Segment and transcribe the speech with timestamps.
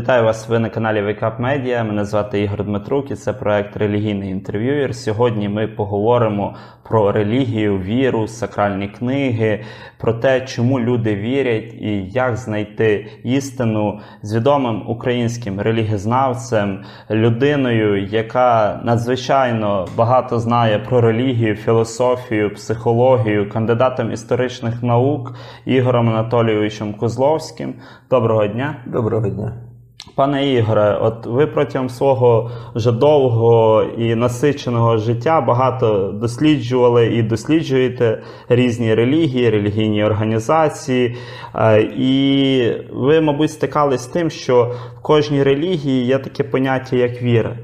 [0.00, 0.48] Вітаю вас.
[0.48, 1.84] Ви на каналі Wake Up Media.
[1.84, 4.94] Мене звати Ігор Дмитрук і це проект Релігійний інтерв'юєр.
[4.94, 9.64] Сьогодні ми поговоримо про релігію, віру, сакральні книги,
[9.98, 18.80] про те, чому люди вірять і як знайти істину з відомим українським релігізнавцем, людиною, яка
[18.84, 27.74] надзвичайно багато знає про релігію, філософію, психологію, кандидатом історичних наук Ігорем Анатолійовичем Козловським.
[28.10, 28.76] Доброго дня.
[28.86, 29.69] Доброго дня.
[30.14, 38.22] Пане Ігоре, от ви протягом свого вже довгого і насиченого життя багато досліджували і досліджуєте
[38.48, 41.16] різні релігії, релігійні організації.
[41.54, 47.22] Е, і ви, мабуть, стикались з тим, що в кожній релігії є таке поняття, як
[47.22, 47.56] віра.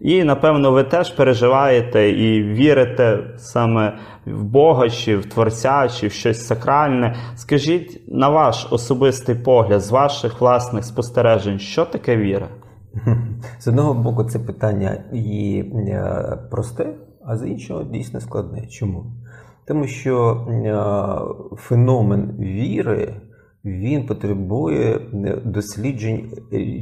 [0.00, 6.12] І, напевно, ви теж переживаєте і вірите саме в Бога, чи в Творця, чи в
[6.12, 7.16] щось сакральне.
[7.36, 12.48] Скажіть на ваш особистий погляд, з ваших власних спостережень, що таке віра?
[13.58, 18.66] З одного боку, це питання і е, просте, а з іншого дійсно складне.
[18.66, 19.06] Чому?
[19.66, 23.14] Тому що е, феномен віри
[23.64, 26.32] він потребує е, досліджень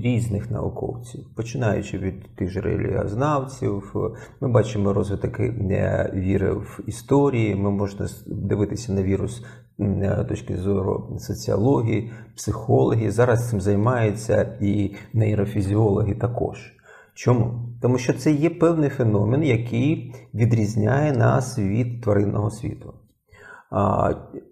[0.04, 3.94] різних науковців, починаючи від тих же релігіознавців,
[4.40, 7.54] ми бачимо розвиток е, віри в історії.
[7.54, 9.42] Ми можемо дивитися на віру з
[9.80, 13.10] е, точки зору соціології, психології.
[13.10, 16.72] Зараз цим займаються і нейрофізіологи також.
[17.14, 17.68] Чому?
[17.82, 22.94] Тому що це є певний феномен, який відрізняє нас від тваринного світу.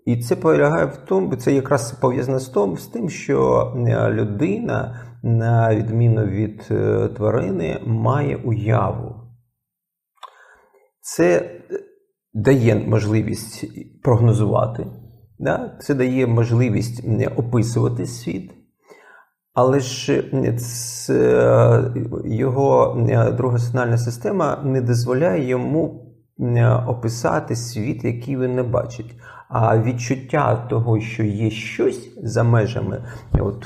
[0.05, 5.01] І це полягає в тому, це якраз пов'язано з тим, з тим, що е, людина,
[5.23, 9.15] на відміну від е, тварини, має уяву.
[11.01, 11.61] Це е,
[12.35, 13.65] дає можливість
[14.03, 14.87] прогнозувати,
[15.39, 15.79] да?
[15.81, 17.05] це дає можливість
[17.37, 18.53] описувати світ.
[19.55, 20.25] Але ж
[22.25, 22.97] його
[23.37, 26.04] друга сигнальна система не дозволяє йому
[26.87, 29.15] описати світ, який він не бачить.
[29.49, 33.65] А відчуття того, що є щось за межами от,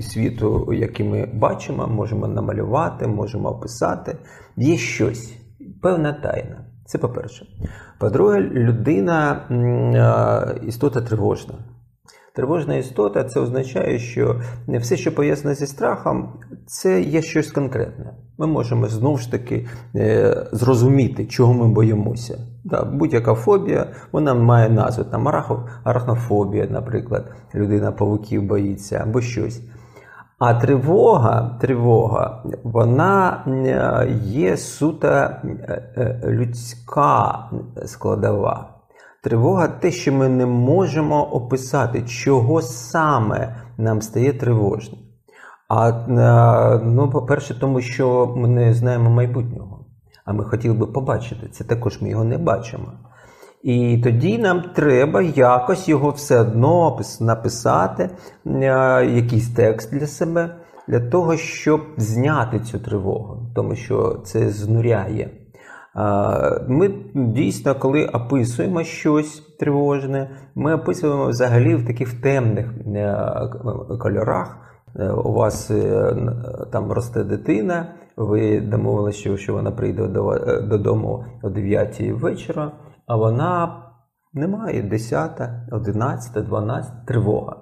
[0.00, 4.16] світу, який ми бачимо, можемо намалювати, можемо описати,
[4.56, 5.36] є щось,
[5.82, 6.64] певна тайна.
[6.86, 7.46] Це по-перше.
[7.98, 9.40] По-друге, людина
[10.66, 11.54] істота тривожна.
[12.34, 18.14] Тривожна істота це означає, що все, що пов'язане зі страхом, це є щось конкретне.
[18.38, 19.66] Ми можемо знову ж таки
[19.96, 22.38] е, зрозуміти, чого ми боїмося.
[22.92, 25.28] Будь-яка фобія, вона має назву там
[25.84, 29.62] арахнофобія, наприклад, людина павуків боїться або щось.
[30.38, 37.38] А тривога, тривога, вона е, є суто е, людська
[37.86, 38.74] складова.
[39.22, 45.07] Тривога те, що ми не можемо описати, чого саме нам стає тривожним.
[45.68, 45.92] А
[46.84, 49.84] ну, по-перше, тому що ми не знаємо майбутнього.
[50.24, 52.92] А ми хотіли би побачити це, також ми його не бачимо.
[53.62, 58.10] І тоді нам треба якось його все одно написати,
[59.04, 60.56] якийсь текст для себе,
[60.88, 65.30] для того, щоб зняти цю тривогу, тому що це знуряє.
[66.68, 73.16] Ми дійсно, коли описуємо щось тривожне, ми описуємо взагалі в таких темних е,
[74.00, 74.67] кольорах.
[74.96, 76.16] Е, у вас е,
[76.72, 80.06] там росте дитина, ви домовилися, що вона прийде
[80.62, 82.72] додому о 9 вечора,
[83.06, 83.82] а вона
[84.32, 87.56] немає 10, 11, 12, тривога.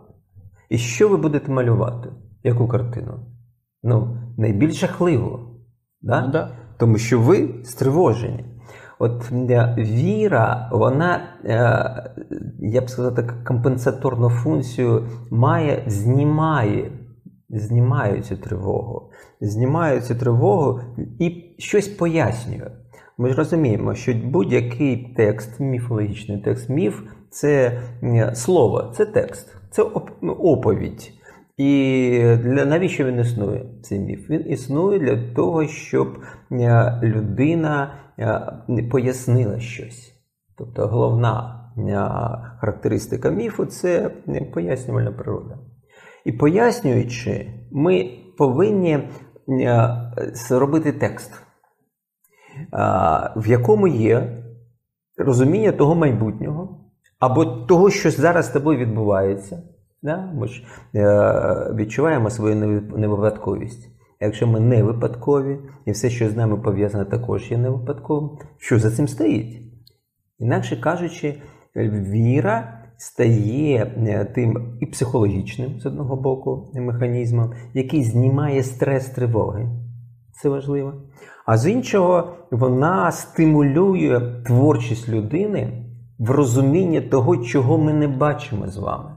[0.68, 2.08] І що ви будете малювати?
[2.42, 3.12] Яку картину?
[3.82, 5.38] Ну, найбільш жахливу.
[6.02, 6.20] Да?
[6.20, 6.48] Ну, да.
[6.78, 8.44] Тому що ви стривожені.
[8.98, 9.32] От
[9.78, 11.58] віра, вона, е,
[12.58, 16.90] я б сказав, так, компенсаторну функцію має, знімає,
[17.50, 19.10] знімає цю тривогу,
[19.40, 20.80] знімає цю тривогу
[21.18, 22.70] і щось пояснює.
[23.18, 27.82] Ми ж розуміємо, що будь-який текст, міфологічний текст, міф це
[28.34, 29.82] слово, це текст, це
[30.38, 31.12] оповідь.
[31.56, 34.30] І для навіщо він існує цей міф?
[34.30, 36.18] Він існує для того, щоб
[37.02, 40.12] людина е, пояснила щось.
[40.58, 41.52] Тобто головна
[42.60, 44.10] характеристика міфу це
[44.54, 45.58] пояснювальна природа.
[46.26, 49.08] І пояснюючи, ми повинні
[50.32, 51.32] зробити текст,
[53.36, 54.42] в якому є
[55.16, 56.84] розуміння того майбутнього
[57.18, 59.62] або того, що зараз з тобою відбувається.
[60.34, 60.64] Ми ж
[60.94, 63.88] е, відчуваємо свою невипадковість.
[64.20, 68.90] Якщо ми не випадкові, і все, що з нами пов'язане, також є невипадковим, що за
[68.90, 69.62] цим стоїть?
[70.38, 71.42] Інакше кажучи,
[71.76, 79.68] віра стає е, тим і психологічним з одного боку механізмом, який знімає стрес тривоги.
[80.32, 80.92] Це важливо.
[81.46, 85.86] А з іншого, вона стимулює творчість людини
[86.18, 89.10] в розумінні того, чого ми не бачимо з вами.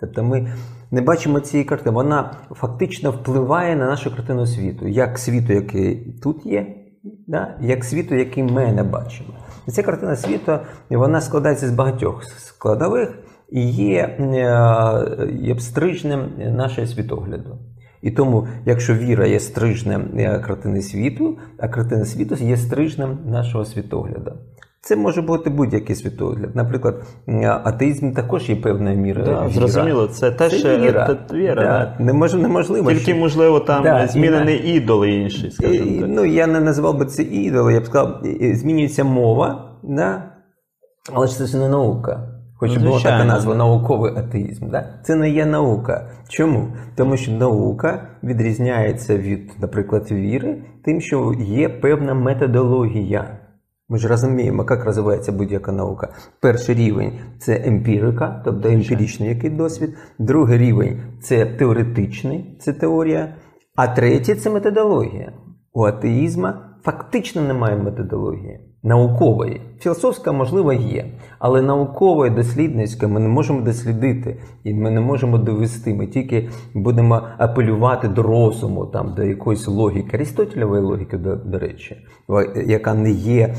[0.00, 0.52] Тобто ми
[0.90, 1.94] не бачимо цієї картини.
[1.94, 6.83] Вона фактично впливає на нашу картину світу, як світу, який тут є,
[7.26, 7.58] да?
[7.60, 9.28] як світу, який ми не бачимо.
[9.68, 10.58] І ця картина світу
[10.90, 13.18] вона складається з багатьох складових
[13.50, 17.58] і є, е, є стрижнем нашого світогляду.
[18.02, 23.64] І тому, якщо віра є стрижнем е, картини світу, а картина світу є стрижнем нашого
[23.64, 24.32] світогляду.
[24.84, 26.56] Це може бути будь-який світогляд.
[26.56, 27.02] Наприклад,
[27.64, 29.26] атеїзм також є певною мірою.
[29.26, 31.16] Да, зрозуміло, це теж це віра.
[31.30, 31.94] Це віра да.
[31.98, 32.04] да.
[32.04, 32.90] Немож, неможливо.
[32.90, 33.16] Тільки, що...
[33.16, 34.74] можливо, там Да, змінений і...
[34.74, 35.50] ідол інший.
[35.50, 36.10] скажімо так.
[36.10, 40.22] Ну, я не назвав би це ідол, я б сказав, змінюється мова, да?
[41.12, 42.28] але ж це ж не наука.
[42.56, 44.70] Хоч Ну, була така назва науковий атеїзм.
[44.70, 44.88] Да?
[45.02, 46.10] Це не є наука.
[46.28, 46.68] Чому?
[46.96, 53.38] Тому що наука відрізняється від, наприклад, віри, тим, що є певна методологія.
[53.88, 56.14] Ми ж розуміємо, як розвивається будь-яка наука.
[56.40, 59.94] Перший рівень це емпірика, тобто емпіричний який досвід.
[60.18, 63.34] Другий рівень це теоретичний, це теорія.
[63.76, 65.32] А третій це методологія.
[65.72, 68.63] У атеїзма фактично немає методології.
[68.84, 69.60] Наукової.
[69.80, 71.06] Філософська, можливо, є,
[71.38, 75.94] але наукової, дослідницької ми не можемо дослідити і ми не можемо довести.
[75.94, 81.96] Ми тільки будемо апелювати до розуму, там, до якоїсь логіки, Арістотелевої логіки, до, до речі,
[82.66, 83.54] яка не є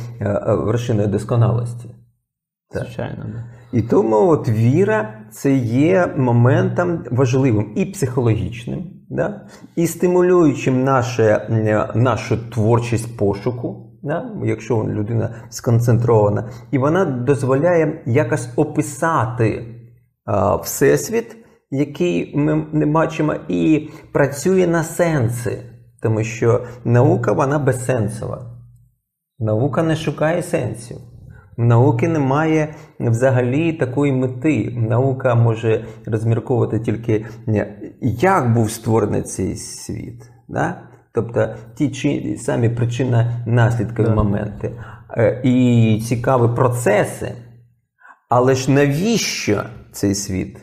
[0.47, 1.89] вершиною досконалості.
[2.71, 3.25] Звичайно.
[3.73, 9.41] І тому от віра це є моментом важливим і психологічним, да?
[9.75, 11.47] і стимулюючим наше,
[11.95, 13.84] нашу творчість пошуку.
[14.05, 14.31] Да?
[14.43, 19.65] Якщо людина сконцентрована, і вона дозволяє якось описати
[20.25, 21.37] а, всесвіт,
[21.71, 25.63] який ми не бачимо, і працює на сенси,
[26.01, 28.45] тому що наука вона безсенсова.
[29.39, 30.97] Наука не шукає сенсів.
[31.57, 34.73] В науки немає взагалі такої мети.
[34.77, 37.25] Наука може розмірковувати тільки,
[38.01, 40.31] як був створений цей світ.
[40.47, 40.81] Да?
[41.15, 44.15] Тобто ті чи самі причинно-наслідкові Да.
[44.15, 44.71] моменти
[45.17, 47.31] Е, і цікаві процеси.
[48.29, 50.57] Але ж навіщо цей світ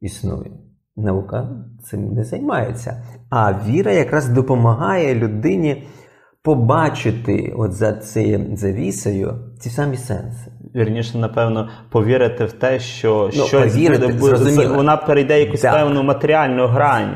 [0.00, 0.50] існує?
[0.96, 1.48] Наука
[1.84, 3.02] цим не займається.
[3.30, 5.86] А віра якраз допомагає людині
[6.42, 10.50] побачити от за цією завісою ці самі сенси.
[10.74, 14.74] Вірніше, напевно, повірити в те, що Ну, щось повірити, буде, зрозуміло.
[14.74, 15.72] вона перейде якусь Так.
[15.74, 17.14] певну матеріальну грань.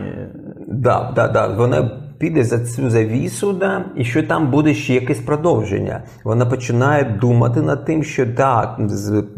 [0.68, 1.46] Да, да, да.
[1.48, 6.02] Вона піде за цю завісу, да, і що там буде ще якесь продовження.
[6.24, 8.80] Вона починає думати над тим, що так,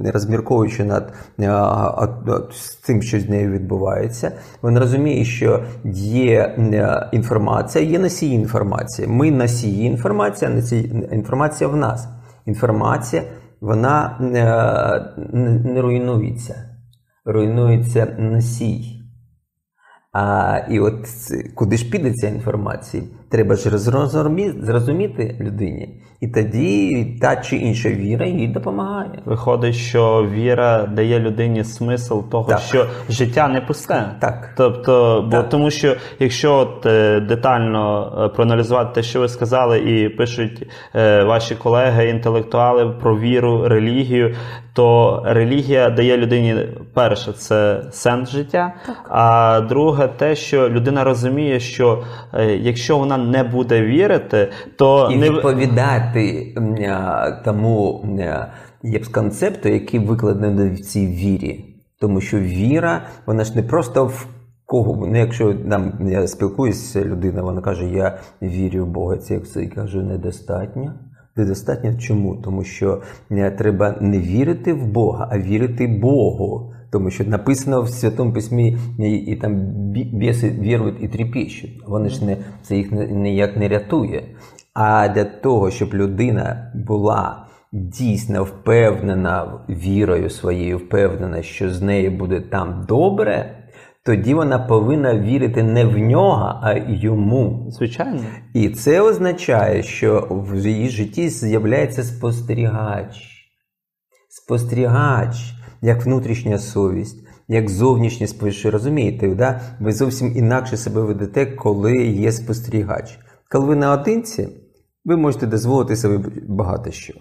[0.05, 4.33] розмірковуючи над а, а, а, з тим, що з нею відбувається,
[4.63, 5.65] вона розуміє, що
[5.95, 9.09] є е, інформація, є носії інформації.
[9.09, 12.09] Ми носії інформації, а носій інформація в нас.
[12.47, 13.23] Інформація
[13.61, 15.23] вона е,
[15.65, 16.55] не руйнується,
[17.25, 19.02] руйнується носій.
[20.13, 20.95] А, і от
[21.55, 23.03] куди ж піде ця інформація?
[23.29, 23.79] Треба ж
[24.61, 26.03] зрозуміти людині.
[26.21, 29.23] І тоді та чи інша віра їй допомагає.
[29.25, 32.59] Виходить, що віра дає людині смисл того, Так.
[32.59, 34.17] що життя не пусте.
[34.21, 34.55] Так.
[34.57, 35.49] Тобто, бо Так.
[35.49, 41.25] тому що якщо от, е, детально е, проаналізувати те, що ви сказали, і пишуть е,
[41.25, 44.35] ваші колеги, інтелектуали про віру, релігію,
[44.75, 48.75] то релігія дає людині перше це сенс життя,
[49.09, 55.17] а друге, те, що людина розуміє, що е, якщо вона не буде вірити, то І
[55.17, 56.55] не відповідати
[57.45, 58.47] тому м, а,
[58.83, 61.65] є б концепту, який викладений в цій вірі.
[62.01, 64.27] Тому що віра, вона ж не просто в
[64.67, 65.07] кого.
[65.07, 69.17] Ну, якщо нам я спілкуюся, людина, вона каже, я вірю в Бога.
[69.17, 70.95] Це як це я кажу, недостатньо.
[71.37, 72.37] Недостатньо чому?
[72.37, 76.73] Тому що е, треба не вірити в Бога, а вірити Богу.
[76.91, 79.55] Тому що написано в Святому Письмі, і, і там
[80.13, 81.83] біси вірують і тріпіщуть.
[81.87, 84.23] Вони ж не це їх ніяк не рятує.
[84.75, 92.41] А для того, щоб людина була дійсно впевнена вірою своєю, впевнена, що з нею буде
[92.41, 93.62] там добре,
[94.05, 97.67] тоді вона повинна вірити не в нього, а йому.
[97.71, 98.25] звичайно.
[98.55, 103.29] І це означає, що в її житті з'являється спостерігач.
[104.29, 105.37] Спостерігач,
[105.83, 108.73] як внутрішня совість, як зовнішнє спостерігач.
[108.73, 109.61] Розумієте, да?
[109.81, 113.19] ви зовсім інакше себе ведете, коли є спостерігач.
[113.51, 114.49] Коли ви наодинці,
[115.05, 117.15] ви можете дозволити собі багато що.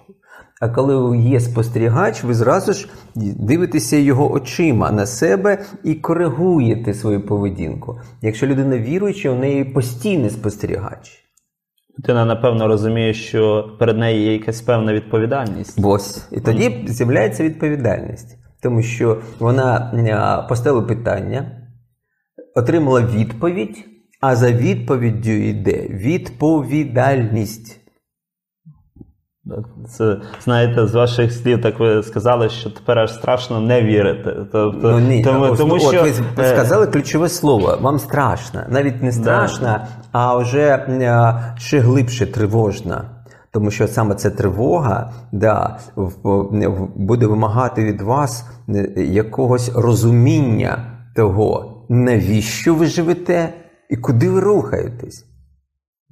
[0.61, 7.25] А коли є спостерігач, ви зразу ж дивитеся його очима на себе і коригуєте свою
[7.25, 7.99] поведінку.
[8.21, 11.21] Якщо людина віруюча, у неї постійний спостерігач.
[11.99, 15.79] Людина, напевно, розуміє, що перед нею є якась певна відповідальність.
[15.83, 16.27] Ось.
[16.31, 21.67] І тоді з'являється відповідальність, тому що вона поставила питання,
[22.55, 23.85] отримала відповідь,
[24.21, 27.80] а за відповіддю йде відповідальність.
[29.89, 34.35] Це знаєте, з ваших слів, так ви сказали, що тепер аж страшно не вірити.
[34.51, 37.77] Тобто, Ну ні, тому, ось, тому ну, що от ви е, сказали ключове слово.
[37.81, 38.61] Вам страшно.
[38.69, 39.79] Навіть не страшно,
[40.11, 43.01] а вже е, ще глибше тривожно.
[43.53, 45.79] Тому що саме ця тривога да,
[46.95, 50.77] буде вимагати від вас е, якогось розуміння
[51.15, 53.53] того, навіщо ви живете
[53.89, 55.25] і куди ви рухаєтесь.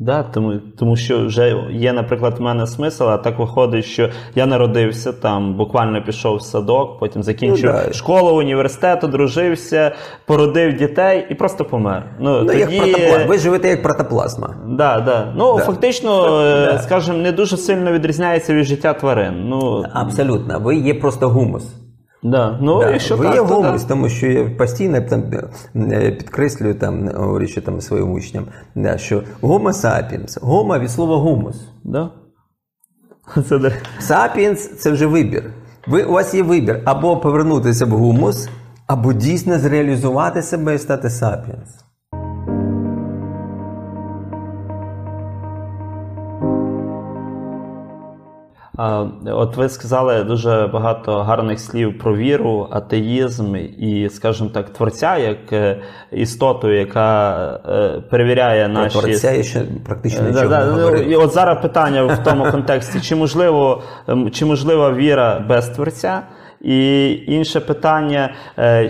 [0.02, 4.46] Да, тому, тому що вже є, наприклад, в мене смисл, а так виходить, що я
[4.46, 7.94] народився там, буквально пішов в садок, потім закінчив Ну, да.
[7.94, 9.92] школу, університет, одружився,
[10.26, 12.04] породив дітей і просто помер.
[12.20, 12.80] Ну, Ну, як тоді...
[12.80, 13.26] протоплазма.
[13.26, 14.56] Ви живете як протоплазма.
[14.68, 15.34] Да, да.
[15.36, 15.64] Ну, Да.
[15.64, 16.80] фактично, е, Да.
[16.80, 19.34] скажімо, не дуже сильно відрізняється від життя тварин.
[19.50, 20.60] Ну, Абсолютно.
[20.60, 21.76] Ви є просто гумус.
[22.24, 22.58] Да.
[22.62, 23.80] ну Да, якщо ви так, є да.
[23.88, 25.24] тому що я постійно там
[25.76, 28.46] е, підкреслюю там, говорячи там своїм учням,
[28.76, 31.56] да, що гомо сапіенс, гомо від слова гумус.
[31.84, 32.10] Да?
[33.50, 35.54] Це Сапіенс це вже вибір.
[35.88, 38.50] Ви, у вас є вибір або повернутися в гумус,
[38.88, 41.70] або дійсно зреалізувати себе і стати сапіенс.
[49.26, 55.54] От ви сказали дуже багато гарних слів про віру, атеїзм і, скажімо так, творця як
[55.54, 55.82] е,
[56.12, 57.36] істоту, яка
[57.70, 61.04] е, перевіряє Про наші творця я ще практично Е, нічого да, не говорив.
[61.08, 65.70] ну, і от зараз питання в тому контексті: чи можливо, ем, чи можлива віра без
[65.70, 66.22] творця?
[66.62, 68.34] І інше питання: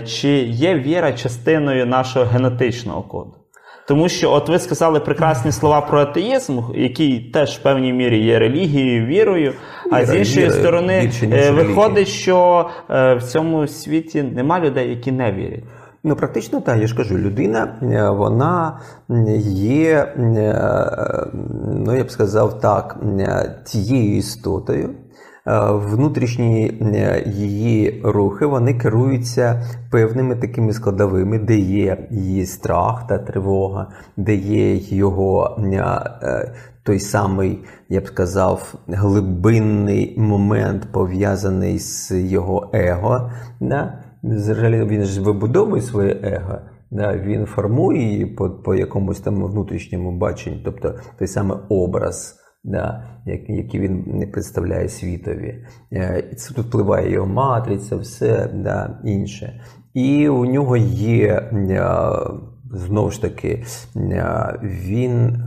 [0.06, 3.34] чи є віра частиною нашого генетичного коду?
[3.90, 8.38] Тому що, от ви сказали прекрасні слова про атеїзм, який теж в певній мірі є
[8.38, 9.52] релігією, вірою.
[9.90, 15.32] А з іншої сторони, е, виходить, що е, в цьому світі нема людей, які не
[15.32, 15.64] вірять.
[16.04, 18.80] Ну, практично так, я ж кажу, людина, е, вона
[19.54, 20.14] є,
[21.86, 22.96] ну я б сказав так,
[23.64, 24.90] тією істотою.
[25.68, 26.80] Внутрішні
[27.26, 34.76] її рухи вони керуються певними такими складовими, де є її страх та тривога, де є
[34.76, 35.56] його
[36.84, 37.58] той самий,
[37.88, 43.30] я б сказав, глибинний момент пов'язаний з його его.
[43.60, 44.04] Да?
[44.22, 46.58] Взагалі він ж вибудовує своє его,
[46.90, 47.16] да?
[47.16, 52.36] він формує її по, по якомусь там внутрішньому баченню, тобто той самий образ.
[52.64, 55.64] Да, як- який він представляє світові.
[55.92, 59.60] Е, це тут впливає його матриця, все да, інше.
[59.94, 61.86] І у нього є е,
[62.72, 63.64] знову ж таки,
[63.96, 65.42] е, він,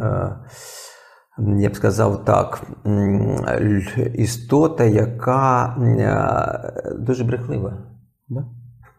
[1.37, 2.63] я б сказав так,
[4.15, 7.77] істота, яка е, дуже брехлива.
[8.29, 8.45] Да?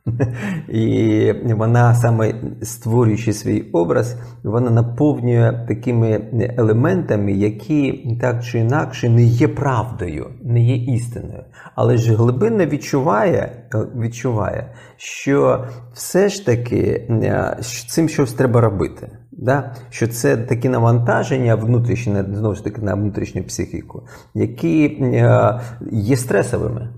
[0.69, 9.23] І вона саме створюючи свій образ, вона наповнює такими елементами, які так чи інакше не
[9.23, 11.45] є правдою, не є істиною.
[11.75, 19.19] Але ж глибинно відчуває, відчуває, що все ж таки е, що цим щось треба робити.
[19.39, 19.75] Да?
[19.91, 24.03] Що це такі навантаження внутрішні, знову ж таки на внутрішню психіку,
[24.35, 25.61] які е,
[25.93, 26.89] є стресовими.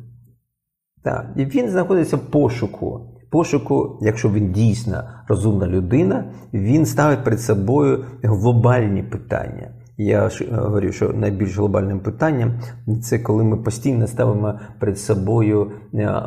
[1.03, 1.27] Так.
[1.37, 3.01] І він знаходиться в пошуку.
[3.31, 9.71] Пошуку, якщо він дійсно розумна людина, він ставить перед собою глобальні питання.
[9.97, 12.61] Я е, говорю, що найбільш глобальним питанням
[13.03, 16.23] це коли ми постійно ставимо перед собою е,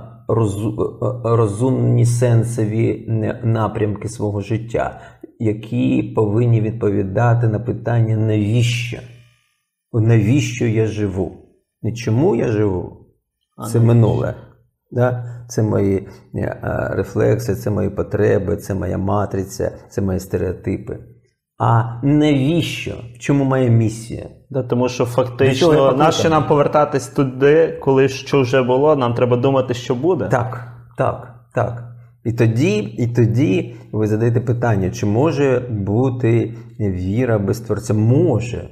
[1.23, 5.01] розумні сенсові е, напрямки свого життя,
[5.39, 8.97] які повинні відповідати на питання навіщо?
[9.93, 11.31] Навіщо я живу?
[11.81, 12.97] Не чому я живу?
[13.71, 14.35] Це минуле.
[14.91, 15.25] Да?
[15.49, 20.99] Це мої е, е, рефлекси, це мої потреби, це моя матриця, це мої стереотипи.
[21.57, 22.95] А навіщо?
[23.15, 24.29] В чому моя місія?
[24.49, 29.73] Да, тому що фактично, нащо нам повертатись туди, коли що вже було, нам треба думати,
[29.73, 30.27] що буде.
[30.27, 31.83] Так, так, так.
[32.23, 37.93] І тоді, і тоді ви задаєте питання, чи може бути віра без творця?
[37.93, 38.69] Може.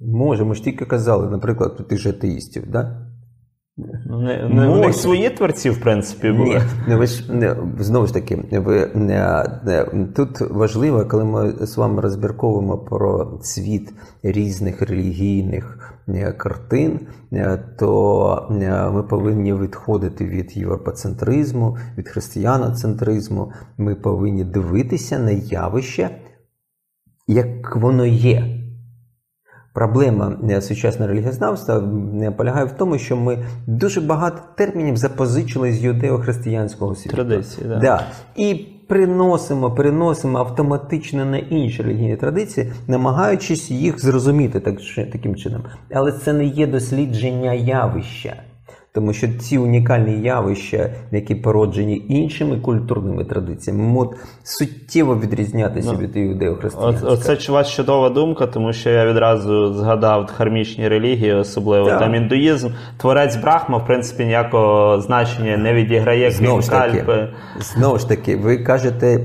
[0.00, 3.07] Може, ми ж тільки казали, наприклад, тут тих же атеїстів, да?
[4.06, 6.62] Ну, не, не, у них свої творці, в принципі, були.
[6.88, 11.76] Ні, ви ж не, знову ж таки, ви не, не, тут важливо, коли ми з
[11.76, 13.92] вами розбірковуємо про світ
[14.22, 23.52] різних релігійних не, картин, не, то не, ми повинні відходити від європоцентризму, від християноцентризму.
[23.78, 26.10] Ми повинні дивитися на явище,
[27.26, 28.57] як воно є.
[29.78, 31.82] Проблема е, сучасного релігієзнавства
[32.22, 37.16] е, полягає в тому, що ми дуже багато термінів запозичили з юдео-християнського світу.
[37.16, 37.78] Традиції, да.
[37.78, 38.06] Да.
[38.36, 38.54] І
[38.88, 44.78] приносимо, переносимо автоматично на інші релігійні традиції, намагаючись їх зрозуміти так,
[45.12, 45.62] таким чином.
[45.92, 48.36] Але це не є дослідження явища.
[48.92, 56.16] Тому що ці унікальні явища, які породжені іншими культурними традиціями, можуть суттєво відрізнятися Ну, від
[56.16, 57.12] іудео-християнського.
[57.12, 61.98] Оце чуваць чудова думка, тому що я відразу згадав хармічні релігії, особливо Так.
[61.98, 62.68] там індуїзм.
[62.96, 67.28] Творець Брахма, в принципі, ніякого значення не відіграє, Знову ж таки, кальпи.
[67.60, 69.20] знову ж таки, ви кажете.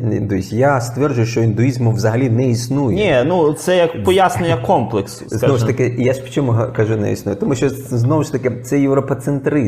[0.51, 2.95] Я стверджую, що індуїзму взагалі не існує.
[3.23, 5.25] Ні, ну це як пояснення комплексу.
[5.27, 7.35] Знову ж таки, я ж чому кажу не існує?
[7.35, 9.62] Тому що знову ж таки це європоцентризм.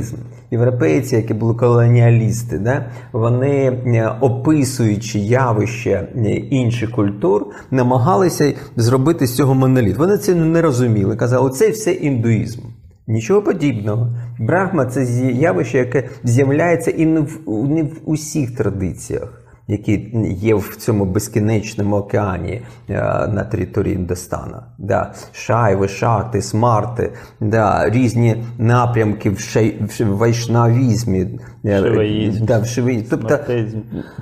[0.52, 2.86] Європейці, які були колоніалісти, да?
[3.12, 9.98] вони е, описуючи явища е, інших культур, намагалися зробити з цього моноліт.
[9.98, 11.16] Вони це не розуміли.
[11.16, 12.62] Казали, це все індуїзм.
[13.08, 14.10] Нічого подібного.
[14.40, 20.76] Брахма це явище, яке з'являється і не в, не в усіх традиціях які є в
[20.76, 22.94] цьому безкінечному океані е,
[23.28, 24.64] на території Індостана.
[24.78, 25.14] Да.
[25.32, 33.08] Шайви, шати, смарти, да, різні напрямки в, шей, в вайшнавізмі, е, да, в шиваїзмі.
[33.10, 33.40] Тобто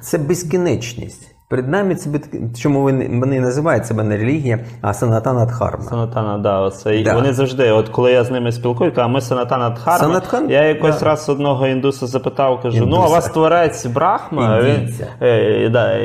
[0.02, 1.33] це безкінечність.
[1.50, 2.10] Перед нами це
[2.62, 5.84] чому вони, називають себе не релігія, а санатана дхарма.
[5.84, 7.04] Санатана, да, оце.
[7.04, 7.14] Да.
[7.14, 10.50] Вони завжди, от коли я з ними спілкуюся, а ми Санатана Дхарма, Санатхан?
[10.50, 11.06] я якось Да.
[11.06, 14.62] раз одного індуса запитав, кажу, ну а у вас творець Брахма?
[14.62, 15.08] Він, Індійця.
[15.22, 15.98] е, да,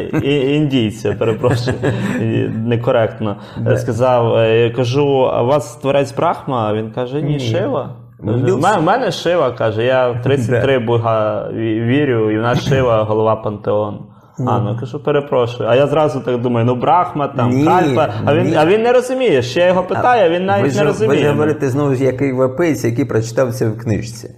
[0.55, 1.77] індійця, перепрошую,
[2.67, 3.37] некоректно.
[3.77, 6.75] Сказав, е, я кажу, а у вас творець Брахма?
[6.75, 7.41] Він каже, ні, Ні.
[7.41, 7.97] Шива.
[8.23, 14.07] «У мене- Шива, каже, я в 33 Бога вірю, і в нас Шива голова пантеону.
[14.47, 15.69] А, ну кажу, перепрошую.
[15.69, 18.55] А я зразу так думаю, ну Брахма, там, Ні, Кальпа, а він, ні.
[18.57, 19.43] а він не розуміє.
[19.43, 21.21] Ще я його питаю, а він навіть ви не розуміє.
[21.21, 24.31] Ви ж говорите знову ж як європейці, який прочитав це в книжці.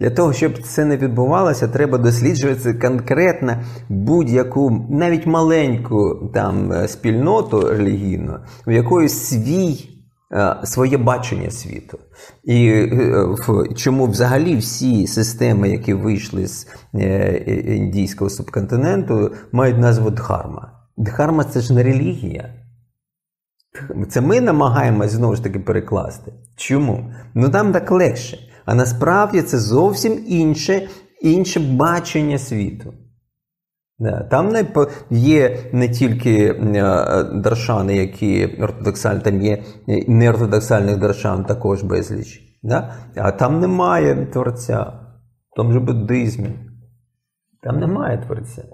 [0.00, 3.52] Для того, щоб це не відбувалося, треба досліджувати конкретно
[3.88, 8.36] будь-яку, навіть маленьку там спільноту релігійну,
[8.66, 9.93] в якої свій.
[10.32, 11.98] Е, Своє бачення світу.
[12.44, 13.26] І е,
[13.76, 17.36] чому взагалі всі системи, які вийшли з е,
[17.76, 20.72] індійського субконтиненту, мають назву Дхарма.
[20.96, 22.54] Дхарма це ж не релігія.
[24.08, 26.32] Це ми намагаємось знову ж таки перекласти.
[26.56, 27.12] Чому?
[27.34, 28.38] Ну там так легше.
[28.64, 30.88] А насправді це зовсім інше,
[31.22, 32.94] інше бачення світу.
[34.30, 34.66] Там не
[35.10, 42.58] є не тільки е, даршани, які ортодоксальні, там є е, неортодоксальних даршан також безліч.
[42.62, 42.94] Да?
[43.16, 44.80] А там немає творця.
[45.52, 46.50] В тому ж буддизмі.
[47.62, 48.64] Там немає творця.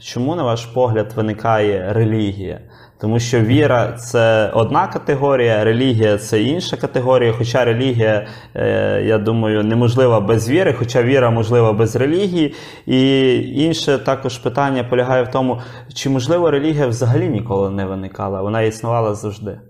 [0.00, 2.60] Чому, на ваш погляд, виникає релігія?
[3.00, 7.32] Тому що віра це одна категорія, релігія це інша категорія.
[7.32, 12.54] Хоча релігія, е, я думаю, неможлива без віри, хоча віра можлива без релігії.
[12.86, 13.32] І
[13.64, 15.60] інше також питання полягає в тому,
[15.94, 19.60] чи можливо релігія взагалі ніколи не виникала, вона існувала завжди.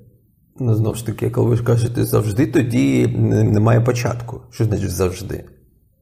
[0.60, 4.40] Ну, знову ж таки, коли ви кажете завжди, тоді немає початку.
[4.50, 5.44] Що значить завжди?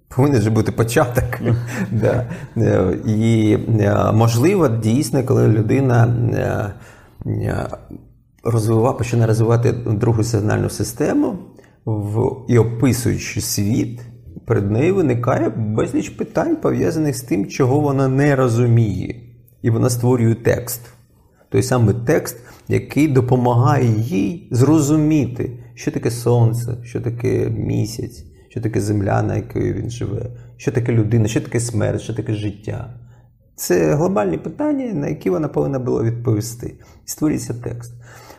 [0.08, 1.24] Повинен же бути початок.
[1.92, 2.26] Да.
[2.56, 11.38] Е, І е, можливо, дійсно, коли людина е, е, починає розвивати другу сигнальну систему
[11.84, 14.00] в, і описуючи світ,
[14.46, 19.20] перед нею виникає безліч питань, пов'язаних з тим, чого вона не розуміє.
[19.62, 20.80] І вона створює текст
[21.48, 22.36] той самий текст,
[22.68, 28.24] який допомагає їй зрозуміти, що таке сонце, що таке місяць,
[28.56, 32.34] що таке земля, на якій він живе, що таке людина, що таке смерть, що таке
[32.34, 32.94] життя.
[33.54, 36.74] Це глобальні питання, на які вона повинна була відповісти.
[37.06, 37.92] І створюється текст.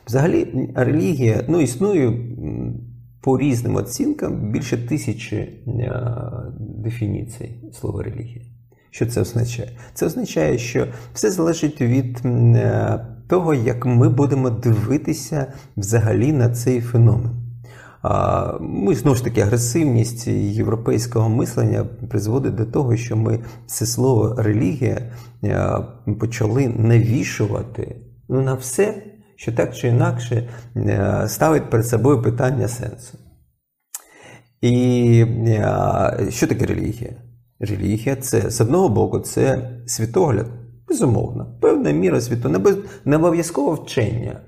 [0.08, 2.14] Взагалі, релігія ну, існує
[3.22, 6.02] по різним оцінкам більше тисячі е,
[6.60, 8.46] дефініцій слова релігія.
[8.90, 9.70] Що це означає?
[9.94, 16.82] Це означає, що все залежить від е, того, як ми будемо дивитися взагалі на цей
[16.82, 17.47] феномен.
[18.60, 25.12] Ми знову ж таки агресивність європейського мислення призводить до того, що ми це слово релігія
[25.44, 25.78] е,
[26.20, 27.96] почали навішувати
[28.30, 29.04] ну, на все,
[29.36, 33.18] що так чи інакше е, ставить перед собою питання сенсу.
[34.62, 37.14] І е, що таке релігія?
[37.60, 40.48] Релігія це з одного боку, це світогляд,
[40.88, 42.74] безумовно, певна міра світу,
[43.06, 44.42] не обов'язково вчення.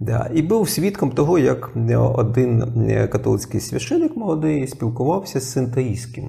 [0.00, 0.30] Да.
[0.34, 2.62] І був свідком того, як один
[3.12, 6.28] католицький священик молодий спілкувався з синтаїським.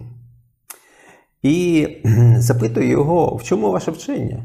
[1.44, 1.88] І
[2.38, 4.44] запитує його, в чому ваше вчення?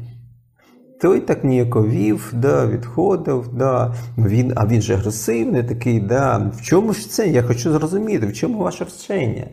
[1.01, 6.93] Той так ніяковів, да, відходив, да, він, а він же агресивний такий, да, в чому
[6.93, 7.27] ж це?
[7.27, 9.47] Я хочу зрозуміти, в чому ваше вчення?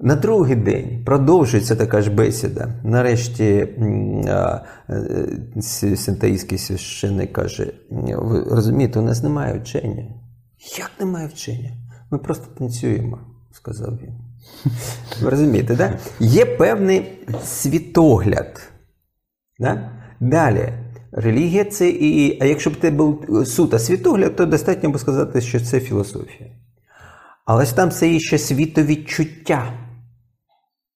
[0.00, 2.68] На другий день продовжується така ж бесіда.
[2.84, 3.68] Нарешті
[5.96, 10.04] синтаїський священник каже: ви розумієте, у нас немає вчення.
[10.78, 11.70] Як немає вчення?
[12.10, 13.18] Ми просто танцюємо,
[13.52, 14.14] сказав він.
[15.22, 15.98] Ви розумієте, да?
[16.20, 18.60] Є певний світогляд.
[19.58, 19.90] Да?
[20.20, 20.72] Далі.
[21.12, 22.38] Релігія це і.
[22.42, 26.50] А якщо б це був суто світогляд, то достатньо би сказати, що це філософія.
[27.44, 29.72] Але ж там це і ще світовідчуття.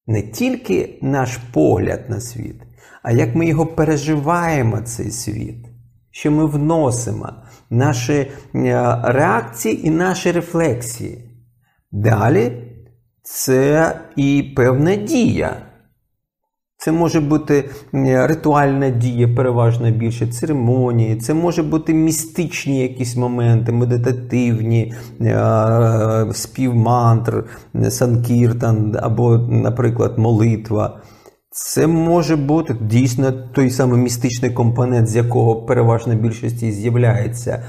[0.07, 2.63] Не тільки наш погляд на світ,
[3.03, 5.67] а як ми його переживаємо, цей світ,
[6.11, 7.33] що ми вносимо
[7.71, 8.31] наші
[9.03, 11.19] реакції і наші рефлексії.
[11.93, 12.53] Далі
[13.23, 15.68] це і певна дія.
[16.81, 17.71] Це може бути
[18.03, 24.95] ритуальна дія, переважно більше, церемонії, це може бути містичні якісь моменти, медитативні,
[26.33, 27.45] спів мантр,
[27.89, 31.01] санкіртан або, наприклад, молитва.
[31.51, 37.63] Це може бути дійсно той самий містичний компонент, з якого переважно більшості з'являється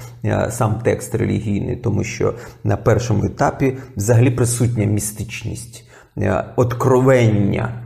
[0.50, 5.84] сам текст релігійний, тому що на першому етапі взагалі присутня містичність,
[6.56, 7.86] откровення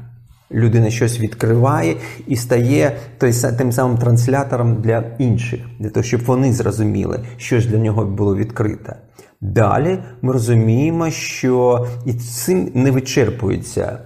[0.53, 1.95] людина щось відкриває
[2.27, 7.69] і стає той, тим самим транслятором для інших, для того, щоб вони зрозуміли, що ж
[7.69, 8.95] для нього було відкрите.
[9.41, 13.99] Далі ми розуміємо, що і цим не вичерпується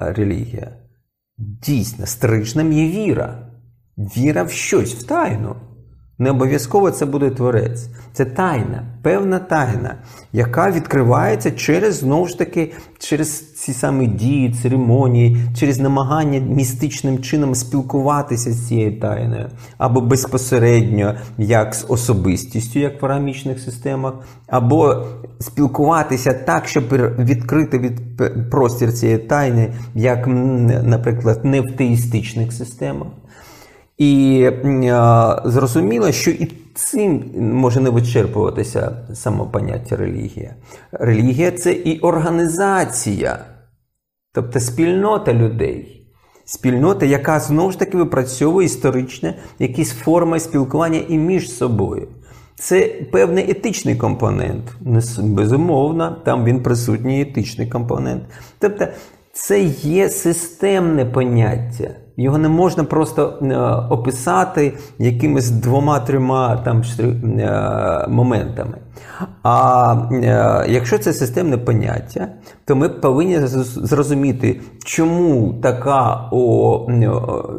[0.00, 0.68] релігія.
[1.38, 3.38] Дійсно, стрижним є віра.
[3.98, 5.56] Віра в щось, в тайну.
[6.18, 7.88] Не обов'язково це буде творець.
[8.12, 9.94] Це тайна, певна тайна,
[10.32, 17.54] яка відкривається через знову ж таки через ці самі дії, церемонії, через намагання містичним чином
[17.54, 24.14] спілкуватися з цією тайною, або безпосередньо як з особистістю, як в арамічних системах,
[24.46, 25.06] або
[25.40, 26.84] спілкуватися так, щоб
[27.18, 28.00] відкрити від
[28.50, 30.26] простір цієї тайни, як,
[30.82, 33.08] наприклад, не в теїстичних системах.
[33.98, 34.50] І
[35.44, 40.54] зрозуміло, що і цим може не вичерпуватися самопоняття релігія.
[40.92, 43.38] Релігія це і організація,
[44.32, 45.92] тобто спільнота людей.
[46.44, 52.08] Спільнота, яка знову ж таки випрацьовує історичне якісь форми спілкування і між собою.
[52.58, 54.64] Це певний етичний компонент.
[55.18, 58.22] Безумовно, там він присутній етичний компонент.
[58.58, 58.86] Тобто,
[59.32, 61.90] це є системне поняття.
[62.16, 63.56] Його не можна просто е,
[63.94, 68.74] описати якимись двома-трьома там е, моментами.
[69.42, 72.28] А е, якщо це системне поняття,
[72.64, 76.86] то ми повинні зрозуміти, чому така о,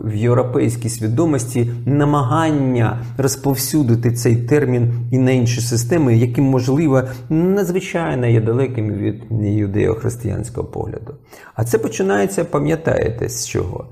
[0.03, 8.41] в європейській свідомості намагання розповсюдити цей термін і на інші системи, які, можливо, надзвичайно є
[8.41, 11.13] далекими від юдео-християнського погляду.
[11.55, 13.85] А це починається, пам'ятаєте, з чого?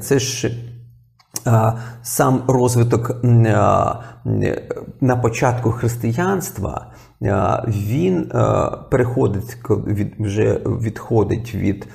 [0.00, 0.50] Це ж
[2.02, 6.92] сам розвиток на початку християнства
[7.68, 8.30] він
[8.90, 11.86] переходить від вже відходить від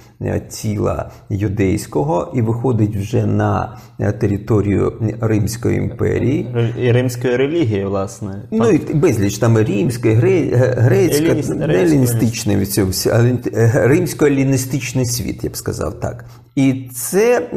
[0.50, 3.78] тіла юдейського і виходить вже на
[4.20, 8.44] територію Римської імперії і римської релігії, власне.
[8.52, 10.16] Ну і безліч там римської,
[10.56, 12.58] грецька, не ліністичний
[13.76, 16.26] римсько-ліністичний світ, я б сказав так.
[16.56, 17.50] І це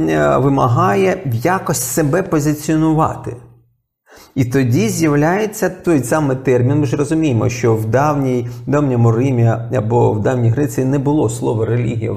[0.42, 3.37] вимагає якось себе позиціонувати.
[4.35, 6.81] І тоді з'являється той самий термін.
[6.81, 11.66] Ми ж розуміємо, що в давній, давньому Римі або в давній Греції не було слова
[11.66, 12.16] релігія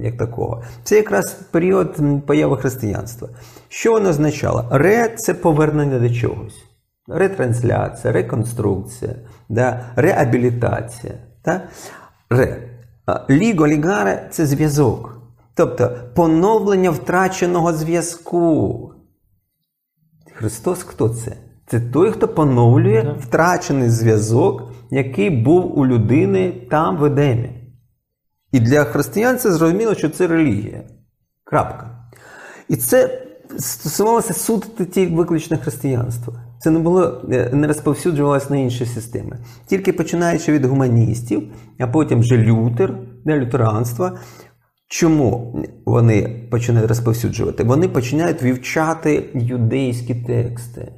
[0.00, 0.62] як такого.
[0.84, 3.28] Це якраз період появи християнства.
[3.68, 4.64] Що воно означало?
[4.70, 6.64] Ре це повернення до чогось.
[7.08, 9.14] Ретрансляція, реконструкція,
[9.48, 11.12] да, реабілітація.
[11.44, 11.60] Да?
[12.30, 12.68] Ре.
[13.30, 15.16] Ліго лігаре це зв'язок.
[15.54, 18.92] Тобто поновлення втраченого зв'язку.
[20.34, 21.36] Христос хто це?
[21.66, 27.50] Це той, хто поновлює втрачений зв'язок, який був у людини там в Едемі.
[28.52, 30.82] І для християн це зрозуміло, що це релігія.
[31.44, 32.08] Крапка.
[32.68, 33.22] І це
[33.58, 36.34] стосувалося суто виключно християнства.
[36.60, 39.38] Це не було е, не розповсюджувалося на інші системи.
[39.66, 41.42] Тільки починаючи від гуманістів,
[41.78, 44.10] а потім вже Лютер, не лютеранство.
[44.92, 47.64] Чому вони починають розповсюджувати?
[47.64, 50.92] Вони починають вивчати юдейські тексти.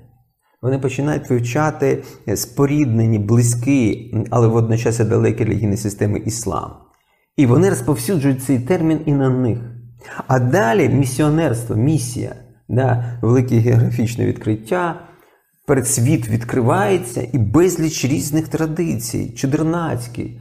[0.63, 2.03] Вони починають вивчати
[2.35, 6.71] споріднені, близькі, але водночас далекі релігійні системи іслам.
[7.37, 9.59] І вони розповсюджують цей термін і на них.
[10.27, 12.37] А далі місіонерство, місія,
[12.69, 15.01] да, велике географічне відкриття,
[15.67, 20.41] перед світ відкривається і безліч різних традицій, чудернацький.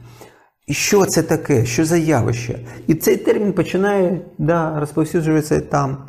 [0.68, 1.64] Що це таке?
[1.64, 2.58] Що за явище?
[2.86, 6.06] І цей термін починає да, розповсюджуватися там.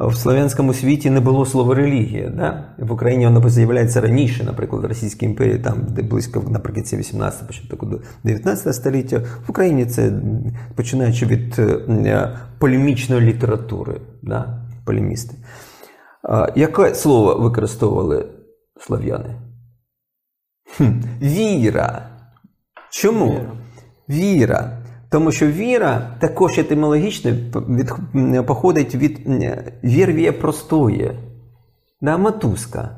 [0.00, 2.30] В слов'янському світі не було слова релігія.
[2.30, 2.74] Да?
[2.78, 7.86] В Україні воно з'являється раніше, наприклад, в Російській імперії, там де близько наприкінці 18 початку
[7.86, 9.18] до 19 століття.
[9.46, 10.12] В Україні це
[10.74, 14.66] починаючи від е, полемічної літератури, да?
[14.86, 15.34] полемісти.
[16.56, 18.26] Яке слово використовували
[18.80, 19.36] слов'яни?
[21.22, 22.08] Віра.
[22.90, 23.40] Чому?
[24.12, 24.78] Віра.
[25.10, 27.92] Тому що віра також етимологічно від,
[28.46, 29.20] походить від
[29.84, 31.14] вірвія простоє,
[32.00, 32.96] да, матузка,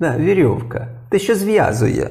[0.00, 2.10] да, вірьовка, те, що зв'язує.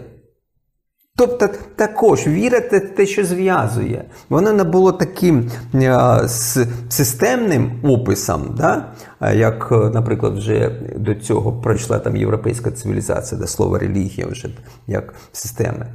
[1.15, 4.05] Тобто також віра це те, що зв'язує.
[4.29, 8.85] Воно не було таким а, с, системним описом, да?
[9.33, 14.49] як, наприклад, вже до цього пройшла там європейська цивілізація, де слово релігія вже
[14.87, 15.85] як система.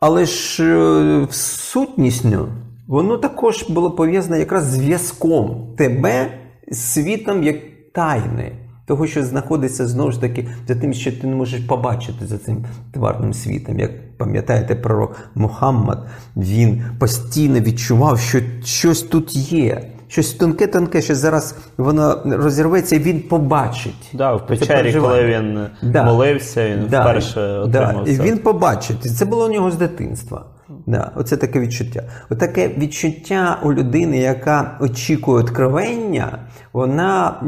[0.00, 2.48] Але ж е, сутністю
[2.86, 6.38] воно також було пов'язане якраз зв'язком тебе
[6.70, 7.56] з світом як
[7.92, 8.52] тайни.
[8.86, 12.64] Того, що знаходиться знову ж таки за тим, що ти не можеш побачити за цим
[12.92, 13.78] тварним світом.
[13.78, 16.06] Як пам'ятаєте, пророк Мухаммад,
[16.36, 19.92] він постійно відчував, що щось тут є.
[20.08, 24.10] Щось тонке-тонке, що зараз воно розірветься, і він побачить.
[24.12, 26.04] Да, В печері, коли він да.
[26.04, 27.00] молився, він да.
[27.00, 28.10] вперше отримав да.
[28.10, 29.16] І він побачить.
[29.16, 30.44] Це було у нього з дитинства.
[30.86, 32.02] Да, Оце таке відчуття.
[32.30, 36.38] Отаке відчуття у людини, яка очікує откровення,
[36.72, 37.40] вона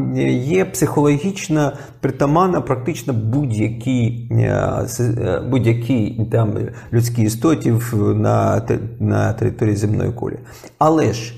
[0.45, 6.59] є психологічно притаманна практично будь-якій е, е, будь-якій там
[6.93, 8.63] людській істоті на,
[9.01, 10.37] на території земної кулі.
[10.79, 11.35] Але ж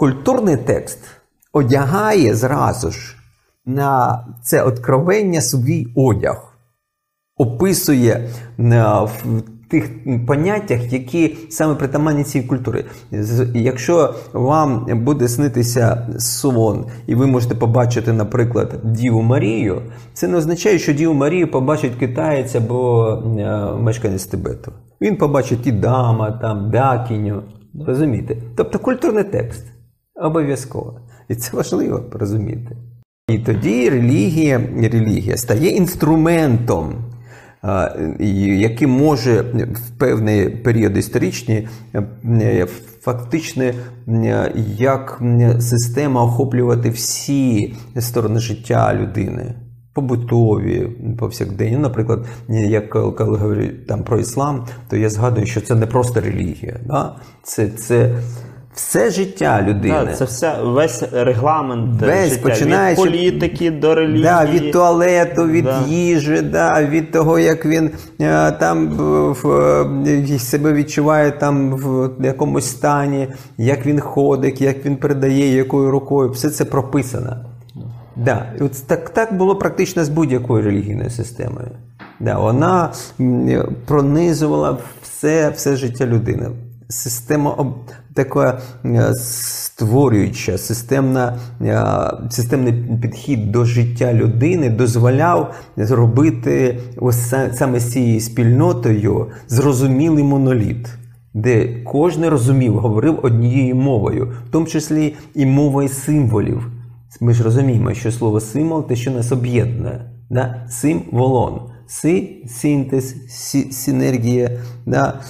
[0.00, 0.98] культурний текст
[1.52, 3.16] одягає зразу ж
[3.66, 6.56] на це откровення свій одяг,
[7.36, 9.90] описує в тих
[10.26, 12.84] поняттях, які саме притаманні цій культурі.
[13.54, 19.82] Якщо вам буде снитися сон, і ви можете побачити, наприклад, Діву Марію,
[20.12, 23.08] це не означає, що Діву Марію побачить китаєць або
[23.38, 24.72] е, мешканець Тибету.
[25.00, 27.42] Він побачить і дама, там, дакіню.
[27.86, 28.36] Розумієте?
[28.56, 29.64] Тобто культурний текст.
[30.20, 31.00] Обов'язково.
[31.28, 32.76] І це важливо розуміти.
[33.28, 36.94] І тоді релігія релігія стає інструментом,
[38.20, 39.40] який може
[39.74, 41.68] в певний період історичний
[42.24, 42.66] е,
[43.00, 43.64] фактично
[44.78, 45.22] як
[45.60, 49.54] система охоплювати всі сторони життя людини.
[49.94, 51.72] Побутові, повсякденні.
[51.72, 56.20] Ну, наприклад, як коли говорю там про іслам, то я згадую, що це не просто
[56.20, 56.80] релігія.
[56.86, 57.16] Да?
[57.42, 58.14] Це це
[58.74, 60.04] все життя людини.
[60.04, 62.42] Да, це все весь регламент весь, життя.
[62.42, 64.22] Починаючи, від політики до релігії.
[64.22, 65.82] Да, Від туалету, від да.
[65.88, 72.66] їжі, да, від того, як він е, там в, в, себе відчуває там в якомусь
[72.66, 73.28] стані,
[73.58, 76.30] як він ходить, як він передає, якою рукою.
[76.30, 77.36] Все це прописано.
[78.16, 78.52] Да.
[78.60, 81.68] От Так так було практично з будь-якою релігійною системою.
[82.20, 82.92] Да, Вона
[83.86, 86.50] пронизувала все, все життя людини
[86.90, 87.74] система
[88.14, 92.72] така е, створююча, системна, е, системний
[93.02, 100.88] підхід до життя людини дозволяв зробити ось саме з цією спільнотою зрозумілий моноліт.
[101.34, 106.70] Де кожен розумів, говорив однією мовою, в тому числі і мовою символів.
[107.20, 110.00] Ми ж розуміємо, що слово символ те, що нас об'єднує.
[110.30, 110.66] Да?
[110.68, 111.60] Символон.
[111.86, 113.14] Си, синтез,
[113.70, 114.50] синергія.
[114.86, 115.20] Да?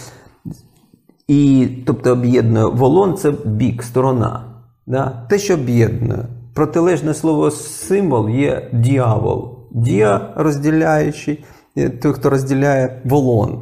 [1.30, 4.44] І, тобто, об'єднує волон це бік, сторона.
[4.86, 5.26] Да?
[5.28, 6.24] Те, що об'єднує.
[6.54, 9.58] Протилежне слово символ є діавол.
[9.70, 11.44] Діа розділяючий,
[12.02, 13.60] той, хто розділяє волон.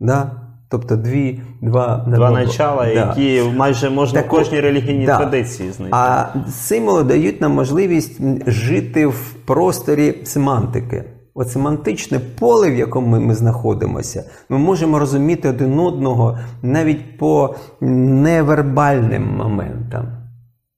[0.00, 0.30] Да?
[0.70, 2.90] Тобто дві, два, Два начала, Да.
[2.90, 5.16] які майже можна Так в кожній релігійній да.
[5.16, 5.96] традиції знайти.
[5.96, 11.04] А символи дають нам можливість жити в просторі семантики.
[11.38, 19.36] От семантичне поле, в якому ми знаходимося, ми можемо розуміти один одного навіть по невербальним
[19.36, 20.06] моментам.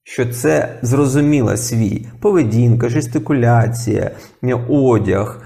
[0.03, 4.11] Що це зрозуміла свій поведінка, жестикуляція,
[4.69, 5.43] одяг,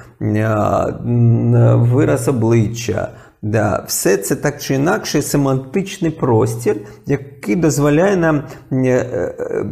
[1.75, 3.09] вираз обличчя.
[3.43, 8.43] Да, все це так чи інакше семантичний простір, який дозволяє нам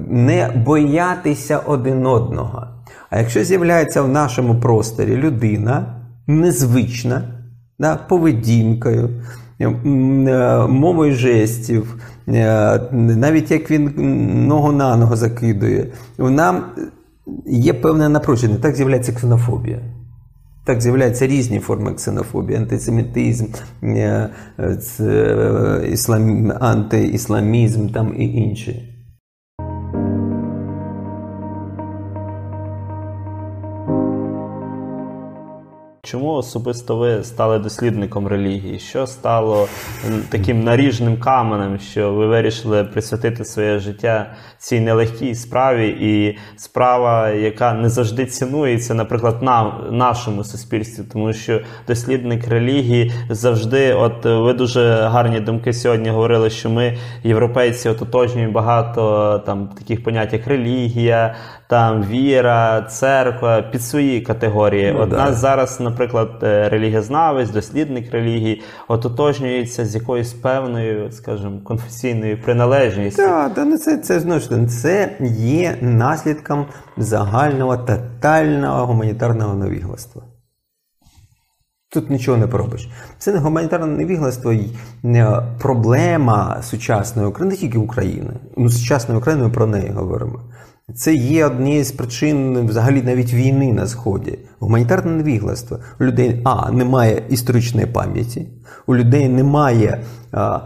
[0.08, 2.66] не боятися один одного.
[3.10, 7.22] А якщо з'являється в нашому просторі людина незвична,
[7.78, 9.10] да, поведінкою,
[10.68, 13.94] мовою жестів, навіть як він
[14.46, 15.86] ногу на ногу закидує,
[16.18, 16.64] нам
[17.46, 19.78] є певне напруження, так з'являється ксенофобія.
[20.64, 23.46] Так з'являються різні форми ксенофобії, антисемітизм,
[25.92, 28.89] іслам, антиісламізм там і інші.
[36.02, 38.78] Чому особисто ви стали дослідником релігії?
[38.78, 39.68] Що стало
[40.28, 47.74] таким наріжним каменем, що ви вирішили присвятити своє життя цій нелегкій справі, і справа, яка
[47.74, 54.94] не завжди цінується, наприклад, на нашому суспільстві, тому що дослідник релігії завжди, от ви дуже
[54.94, 61.34] гарні думки сьогодні говорили, що ми, європейці, ототожнюємо багато там таких понять, як релігія,
[61.70, 64.92] там віра, церква під свої категорії.
[64.92, 65.16] Ну, от да.
[65.16, 73.22] нас зараз, наприклад, релігієзнавець, дослідник релігії, ототожнюється з якоюсь певною, скажімо, конфесійною приналежністю.
[73.22, 80.22] Так, та, ну це, це знову ж це є наслідком загального тотального гуманітарного невігластва.
[81.92, 82.88] Тут нічого не поробиш.
[83.18, 84.68] Це не гуманітарне невігластво, й
[85.02, 88.30] не проблема сучасної України, не тільки України.
[88.56, 90.40] Ну, сучасної України ми про неї говоримо.
[90.94, 94.38] Це є однією з причин взагалі навіть війни на Сході.
[94.58, 95.78] Гуманітарне невігластво.
[96.00, 98.48] У людей а, немає історичної пам'яті,
[98.86, 100.00] у людей немає
[100.32, 100.60] а,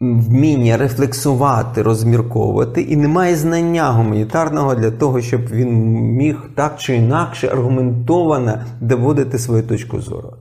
[0.00, 5.70] вміння рефлексувати, розмірковувати, і немає знання гуманітарного для того, щоб він
[6.16, 10.32] міг так чи інакше аргументовано доводити свою точку зору.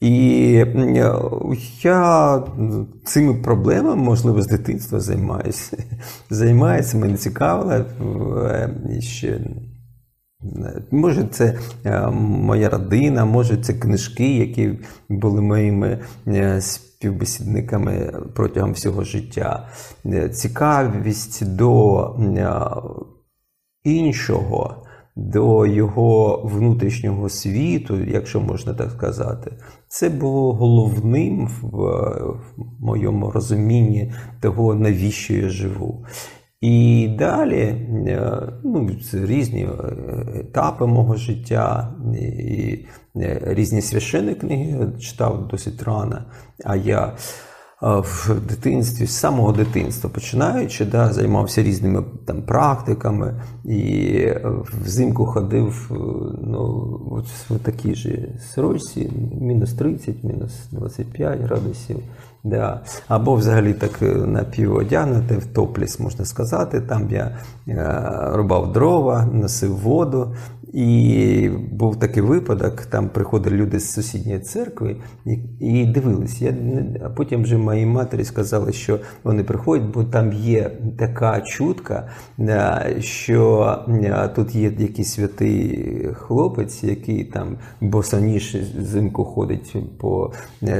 [0.00, 0.64] І
[1.82, 2.42] я
[3.04, 5.76] цими проблемами, можливо, з дитинства займаюся.
[6.30, 7.84] Займаюся, мене цікавило.
[9.00, 9.40] Ще,
[10.90, 11.58] може, це
[12.20, 14.78] моя родина, може, це книжки, які
[15.08, 15.98] були моїми
[16.60, 19.68] співбесідниками протягом всього життя.
[20.32, 22.16] Цікавість до
[23.84, 24.84] іншого
[25.16, 29.52] до його внутрішнього світу, якщо можна так сказати,
[29.94, 36.06] це було головним в, в моєму розумінні того, навіщо я живу.
[36.60, 37.88] І далі
[38.64, 39.68] ну, різні
[40.34, 41.94] етапи мого життя,
[42.38, 42.78] і
[43.44, 46.24] різні священні книги читав досить рано.
[46.64, 47.16] А я
[47.84, 54.28] в дитинстві, з самого дитинства починаючи, да, займався різними там практиками і
[54.84, 55.90] взимку ходив
[56.46, 61.96] ну, от в такій же сорочці, мінус 30, мінус 25 градусів.
[62.44, 62.80] Да.
[63.08, 66.80] Або взагалі так напіводягнути в топліс, можна сказати.
[66.80, 67.38] Там я
[68.32, 70.34] рубав дрова, носив воду.
[70.74, 74.96] І був такий випадок, там приходили люди з сусідньої церкви
[75.60, 76.42] і, дивились.
[76.42, 76.54] Я,
[77.04, 82.08] А потім вже моїй матері сказали, що вони приходять, бо там є така чутка,
[82.98, 83.78] що
[84.34, 90.32] тут є якийсь святий хлопець, який там босоніж взимку ходить по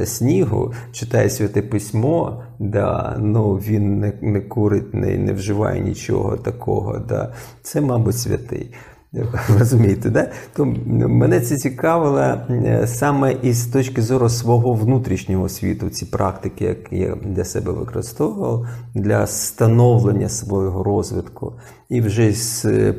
[0.04, 6.98] снігу, читає святе письмо, да, ну він не, не курить, не, не вживає нічого такого.
[6.98, 7.32] Да.
[7.62, 8.70] Це, мабуть, святий.
[9.58, 10.30] Розумієте, да?
[10.56, 12.40] То мене це цікавило
[12.86, 19.26] саме із точки зору свого внутрішнього світу, ці практики, які я для себе використовував для
[19.26, 21.52] становлення свого розвитку.
[21.88, 22.32] І вже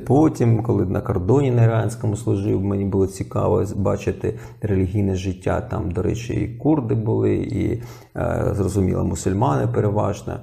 [0.08, 5.62] потім, коли на кордоні на іранському служив, мені було цікаво бачити релігійне життя.
[5.62, 7.84] Там, до речі, і курди були, і
[8.52, 10.40] зрозуміло, мусульмани переважно.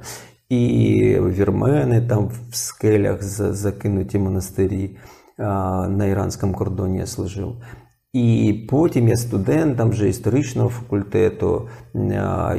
[0.49, 4.97] І вірмени там в скелях закинуті монастирі
[5.39, 7.57] на іранському кордоні я служив.
[8.13, 11.69] І потім я студентом вже історичного факультету.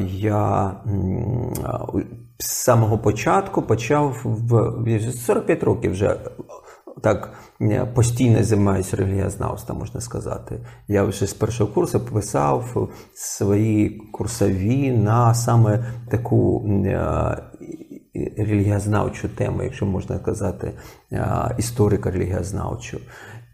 [0.08, 0.76] Я
[2.40, 6.18] з самого початку почав в 45 років вже
[7.04, 10.60] так е, постійно займаюся релігієзнавством, можна сказати.
[10.88, 16.70] Я вже з першого курсу писав свої курсові на саме таку
[18.38, 20.72] релігієзнавчу тему, якщо можна казати,
[21.58, 23.00] історика релігієзнавчу.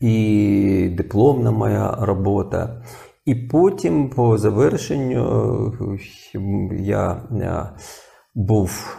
[0.01, 2.83] І дипломна моя робота.
[3.25, 5.73] І потім, по завершенню,
[6.71, 7.21] я
[8.35, 8.97] був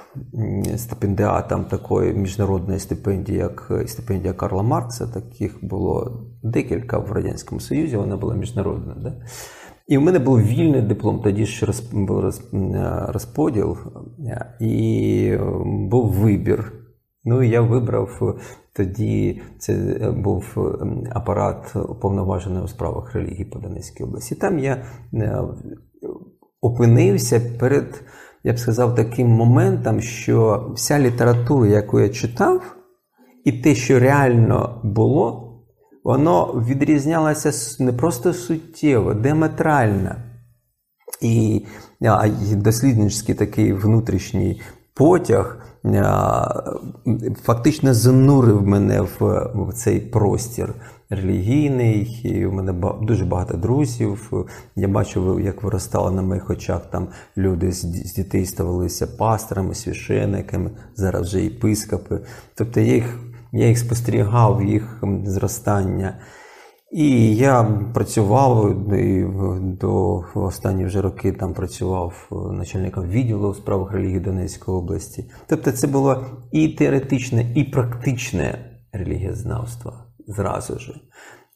[0.77, 5.07] стипендіатом такої міжнародної стипендії, як стипендія Карла Маркса.
[5.07, 8.95] Таких було декілька в Радянському Союзі, вона була міжнародна.
[8.95, 9.15] Да?
[9.91, 12.25] І в мене був вільний диплом, тоді ще був
[13.09, 13.77] розподіл,
[14.61, 16.73] і був вибір.
[17.25, 18.39] Ну, і я вибрав
[18.73, 19.75] тоді, це
[20.17, 20.75] був
[21.13, 24.35] апарат уповноважений у справах релігії по Донецькій області.
[24.35, 24.85] Там я
[26.61, 28.05] опинився перед
[28.45, 32.77] я б сказав, таким моментом, що вся література, яку я читав,
[33.45, 35.50] і те, що реально було,
[36.11, 40.15] воно відрізнялося не просто суттєво, диаметрально.
[41.21, 41.67] І
[42.53, 44.61] дослідницький такий внутрішній
[44.95, 45.59] потяг
[47.43, 50.75] фактично занурив мене в, цей простір
[51.11, 52.21] релігійний.
[52.25, 54.33] І У мене дуже багато друзів.
[54.77, 61.27] Я бачив, як виростали на моїх очах там люди з дітей ставалися пасторами, священиками, зараз
[61.27, 62.21] вже єпископи.
[62.55, 63.19] Тобто я їх,
[63.53, 66.15] я їх спостерігав, їх зростання.
[66.93, 69.27] І я працював і
[69.63, 75.31] до останні вже роки там працював начальником відділу у справах релігії Донецької області.
[75.47, 78.59] Тобто, це було і теоретичне, і практичне
[78.93, 79.93] релігієзнавство
[80.29, 80.95] зразу ж.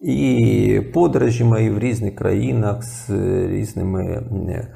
[0.00, 3.10] І подорожі мої в різних країнах з
[3.46, 4.74] різними е, е,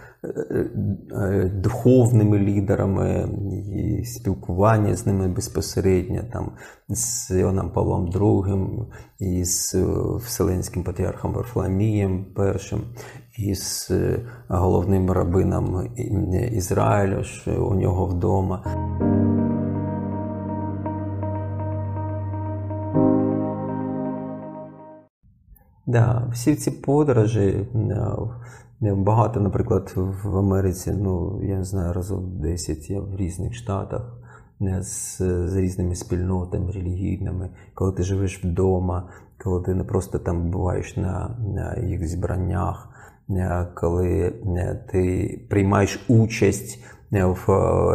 [1.53, 3.29] духовними лідерами,
[3.77, 6.53] і спілкування з ними безпосередньо, там,
[6.89, 8.87] з Іоном Павлом II,
[9.19, 9.75] і з
[10.17, 12.27] Вселенським патріархом Варфоломієм
[13.39, 13.91] І, з
[14.49, 15.95] головним рабином
[16.53, 18.65] Ізраїлю, що у нього вдома.
[25.87, 27.67] Да, всі ці подорожі е,
[28.81, 34.19] багато, наприклад, в Америці, ну я не знаю, разів 10 я в різних штатах
[34.63, 35.17] е, з,
[35.49, 39.09] з різними спільнотами релігійними, коли ти живеш вдома,
[39.39, 42.89] коли ти не просто там буваєш на, на їх зібраннях,
[43.31, 44.35] е, коли
[44.93, 47.47] ти приймаєш участь в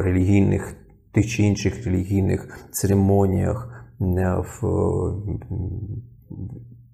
[0.02, 0.76] релігійних
[1.12, 3.70] тих чи інших релігійних церемоніях.
[4.00, 4.64] в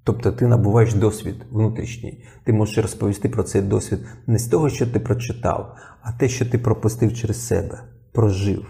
[0.09, 2.23] Тобто ти набуваєш досвід внутрішній.
[2.43, 6.45] Ти можеш розповісти про цей досвід не з того, що ти прочитав, а те, що
[6.45, 7.83] ти пропустив через себе,
[8.13, 8.65] прожив.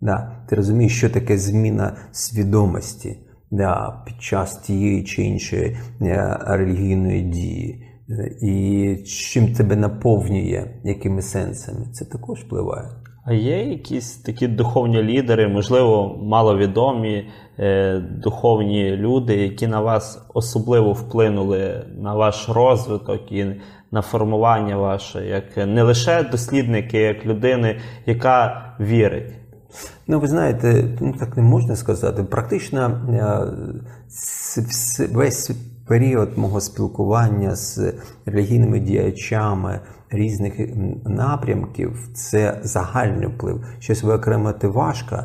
[0.00, 0.44] Да.
[0.48, 3.18] Ти розумієш, що таке зміна свідомості
[3.50, 7.86] да, під час тієї чи іншої е, релігійної дії.
[8.42, 12.90] І чим тебе наповнює, якими сенсами, це також впливає.
[13.26, 17.28] А є якісь такі духовні лідери, можливо, маловідомі
[17.58, 23.46] е, духовні люди, які на вас особливо вплинули на ваш розвиток і
[23.90, 29.32] на формування ваше, як не лише дослідники, як людини, яка вірить?
[30.06, 32.24] Ну, ви знаєте, ну так не можна сказати.
[32.24, 35.50] Практично е, весь
[35.86, 37.94] період мого спілкування з
[38.26, 39.80] релігійними діячами
[40.14, 40.54] різних
[41.04, 43.64] напрямків це загальний вплив.
[43.78, 45.24] Щось виокремити важко,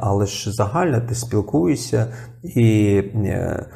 [0.00, 2.06] але ж загально ти спілкуєшся
[2.42, 3.02] і.
[3.14, 3.66] Е,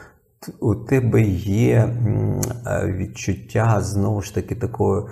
[0.61, 1.89] у тебе є
[2.67, 5.09] е, відчуття знову ж таки такого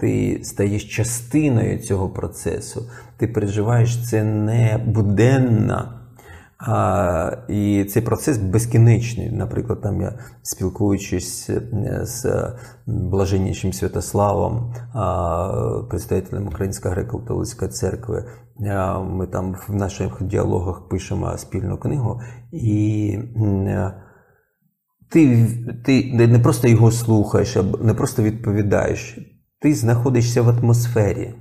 [0.00, 2.90] ти стаєш частиною цього процесу.
[3.16, 5.97] Ти переживаєш це не буденно,
[6.58, 9.30] а, І цей процес безкінечний.
[9.30, 12.52] Наприклад, там я спілкуючись е, з
[12.86, 14.74] блаженнішим Святославом,
[15.90, 18.24] представителем Української греко-католицької церкви,
[19.10, 22.20] ми там в наших діалогах пишемо спільну книгу,
[22.52, 23.94] і е,
[25.10, 25.48] ти,
[25.84, 29.18] ти не просто його слухаєш, а не просто відповідаєш,
[29.60, 31.34] ти знаходишся в атмосфері.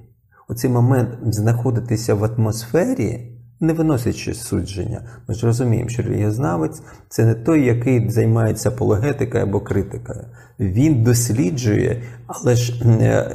[0.49, 5.01] Оцей момент знаходитися в атмосфері не виносячи судження.
[5.28, 10.26] Ми ж розуміємо, що релігієзнавець це не той, який займається апологетикою або критикою.
[10.60, 12.74] Він досліджує, але ж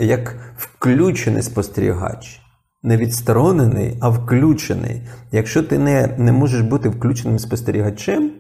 [0.01, 2.41] як включений спостерігач.
[2.83, 5.03] Не відсторонений, а включений.
[5.33, 8.33] Якщо ти не не можеш бути включеним спостерігачем,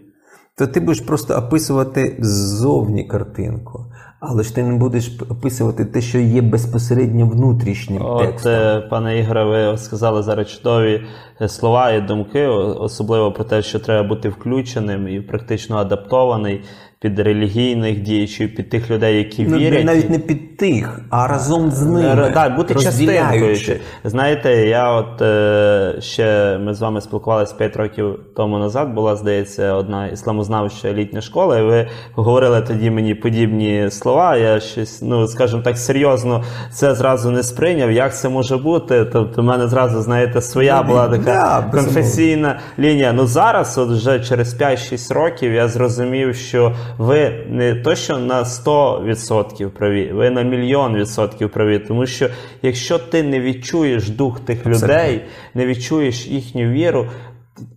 [0.56, 3.92] то ти будеш просто описувати ззовні картинку.
[4.24, 8.52] Але ж ти не будеш описувати те, що є безпосередньо внутрішнім От, текстом.
[8.52, 11.02] е, пане Ігоре, ви сказали зараз чудові
[11.40, 16.64] е, слова і думки, особливо про те, що треба бути включеним і практично адаптований
[17.02, 19.84] під релігійних діячів, під тих людей, які Ну, вірять.
[19.84, 22.30] навіть не під тих, а разом з ними.
[22.34, 23.56] Так, бути частинкою.
[24.04, 28.94] Знаєте, я от е, ще ми з вами спілкувалися 5 років тому назад.
[28.94, 34.36] Була, здається, одна ісламознавча літня школа, і ви говорили тоді мені подібні слова.
[34.36, 37.92] Я щось, ну скажімо так, серйозно це зразу не сприйняв.
[37.92, 39.04] Як це може бути?
[39.12, 41.70] Тобто, в мене зразу, знаєте, своя Ну, була така да, безумовно.
[41.72, 43.12] конфесійна лінія.
[43.12, 48.44] Ну зараз, от вже через 5-6 років, я зрозумів, що ви не то, що на
[48.44, 51.78] 100% праві, ви на мільйон відсотків праві.
[51.78, 52.28] Тому що
[52.62, 54.88] якщо ти не відчуєш дух тих Абсолютно.
[54.88, 55.24] людей,
[55.54, 57.06] не відчуєш їхню віру,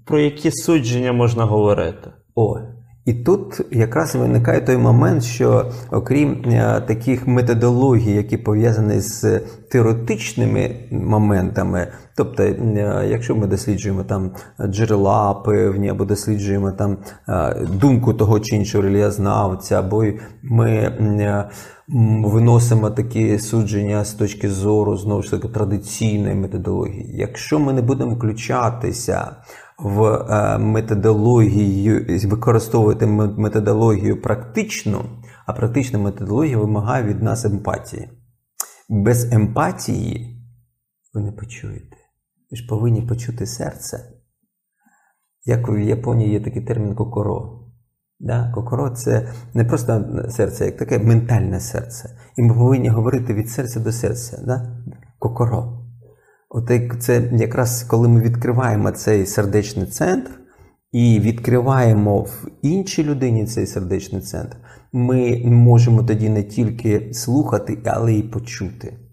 [0.06, 2.10] про які судження можна говорити?
[2.36, 2.58] О,
[3.06, 9.40] і тут якраз виникає той момент, що окрім е, таких методологій, які пов'язані з
[9.72, 14.32] теоретичними моментами, тобто, е, якщо ми досліджуємо там
[14.68, 16.98] джерела певні, або досліджуємо там
[17.30, 20.06] е, думку того чи іншого релігіознавця, або
[20.44, 20.92] ми
[22.24, 27.12] виносимо такі судження з точки зору знову ж таки традиційної методології.
[27.14, 29.36] Якщо ми не будемо включатися
[29.78, 35.06] в е, методологію, використовувати методологію практичну,
[35.46, 38.10] а практична методологія вимагає від нас емпатії.
[38.90, 40.42] Без емпатії
[41.14, 41.98] ви не почуєте.
[42.52, 44.12] Ви ж повинні почути серце.
[45.46, 47.66] Як в Японії є такий термін кокоро.
[48.20, 48.52] Да?
[48.56, 52.20] Кокоро це не просто серце, як таке ментальне серце.
[52.38, 54.44] І ми повинні говорити від серця до серця.
[54.46, 54.84] Да?
[55.20, 55.85] Кокоро.
[56.50, 60.32] От це якраз коли ми відкриваємо цей сердечний центр
[60.92, 64.58] і відкриваємо в іншій людині цей сердечний центр,
[64.94, 69.05] ми можемо тоді не тільки слухати, але й почути.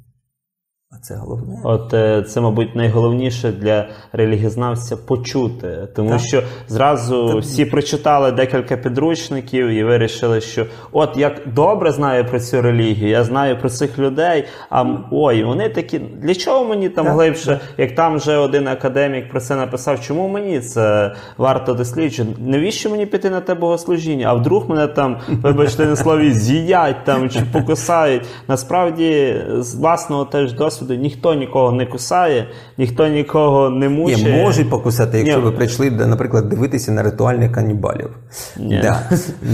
[1.03, 1.59] Це головне.
[1.65, 6.21] От е, це, мабуть, найголовніше для релігізнавця почути, тому Так.
[6.21, 12.63] що зразу всі прочитали декілька підручників і вирішили, що от як добре знаю про цю
[12.63, 14.45] релігію, я знаю про цих людей.
[14.71, 19.31] А ой, вони такі, для чого мені там Так, глибше, як там вже один академік
[19.31, 22.37] про це написав, чому мені це варто досліджувати?
[22.39, 24.27] Навіщо мені піти на те богослужіння?
[24.29, 28.23] А вдруг мене там, вибачте на слові, з'їдять там чи покусають?
[28.49, 34.43] Насправді, з власного теж досвіду ніхто нікого не кусає, ніхто нікого не Ні, мучає.
[34.43, 35.45] можуть покусати, якщо Ні.
[35.45, 38.11] ви прийшли, наприклад, дивитися на ритуальних канібалів.
[38.57, 38.81] Ні.
[38.83, 39.01] Да,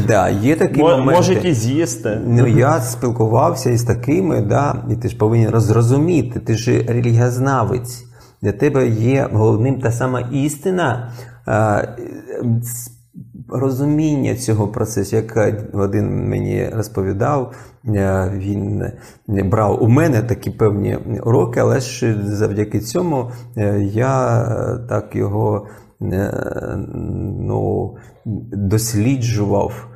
[0.09, 1.15] да, є такі Мо- моменти.
[1.15, 2.21] Можуть і з'їсти.
[2.27, 8.05] Ну, я спілкувався із такими, да, і ти ж повинен розрозуміти, ти ж релігіознавець.
[8.43, 11.13] Для тебе є головним та сама істина,
[13.49, 15.17] розуміння цього процесу.
[15.17, 17.53] Як один мені розповідав,
[17.87, 18.85] е, він
[19.29, 25.67] брав у мене такі певні уроки, але ж завдяки цьому е, я е, так його
[26.01, 27.97] ну,
[28.53, 29.89] досліджував.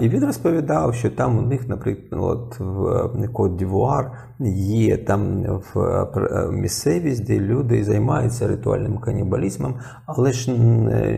[0.00, 5.42] І він розповідав, що там у них, наприклад, в Кот Дівуар є там
[5.74, 9.74] в місцевість, де люди займаються ритуальним канібалізмом,
[10.06, 10.50] але ж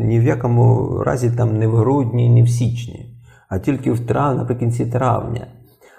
[0.00, 3.18] ні в якому разі там не в грудні, не в січні,
[3.48, 5.46] а тільки в трав, наприкінці травня.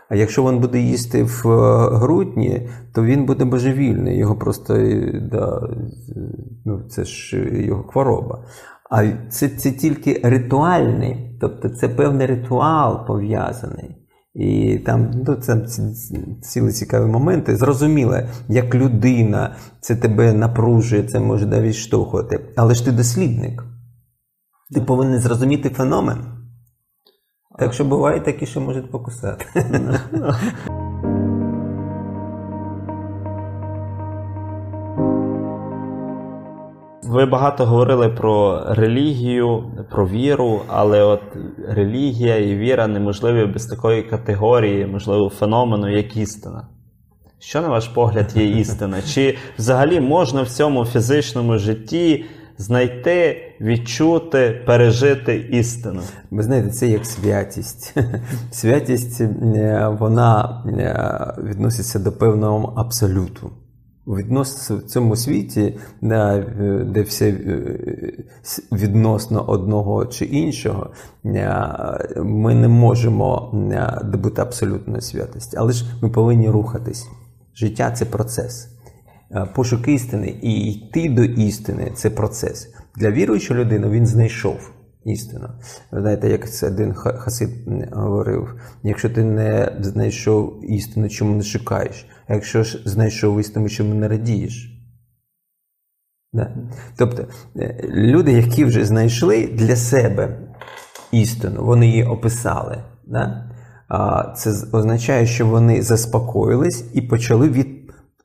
[0.10, 4.18] А якщо він буде їсти в е, грудні, то він буде божевільний.
[4.18, 5.70] Його просто е, да,
[6.66, 8.44] ну, це ж його хвороба.
[8.90, 13.96] А це, це тільки ритуальний, тобто це певний ритуал пов'язаний.
[14.34, 15.68] І там ну, це
[16.42, 17.56] цілі цікаві моменти.
[17.56, 18.18] Зрозуміло,
[18.48, 22.54] як людина це тебе напружує, це може навіть відштовхувати.
[22.56, 23.64] Але ж ти дослідник.
[24.74, 26.18] Ти повинен зрозуміти феномен.
[27.60, 29.46] Так що буває такі, що можуть покусати.
[37.10, 41.22] Ви багато говорили про релігію, про віру, але от
[41.68, 46.68] релігія і віра неможливі без такої категорії, можливо, феномену, як істина.
[47.40, 49.02] Що, на ваш погляд, є істина?
[49.02, 52.26] Чи взагалі можна в цьому фізичному житті
[52.58, 56.02] знайти, відчути, пережити істину?
[56.32, 57.96] Ви знаєте, це як святість.
[58.52, 63.52] Святість е, вона е, відноситься до певного абсолюту.
[64.10, 66.46] Віднос в цьому світі, е,
[66.94, 67.34] де все е,
[68.72, 70.90] відносно одного чи іншого,
[71.26, 77.08] е, ми не можемо е, добути абсолютної святості, але ж ми повинні рухатись.
[77.56, 78.68] Життя це процес.
[79.32, 82.74] Е, Пошук істини і йти до істини це процес.
[82.96, 84.72] Для віруючої людини він знайшов.
[85.06, 85.48] істину.
[85.92, 87.50] Ви знаєте, як це один ха- хасид
[87.92, 92.06] говорив: якщо ти не знайшов істину, чому не шукаєш?
[92.30, 94.76] Якщо ж знайшов істину, чому не радієш?
[96.34, 96.56] Да.
[96.98, 97.26] Тобто
[97.56, 100.40] е, люди, які вже знайшли для себе
[101.12, 102.84] істину, вони її описали.
[103.08, 103.46] Да?
[104.38, 107.68] Це означає, що вони заспокоїлись і почали від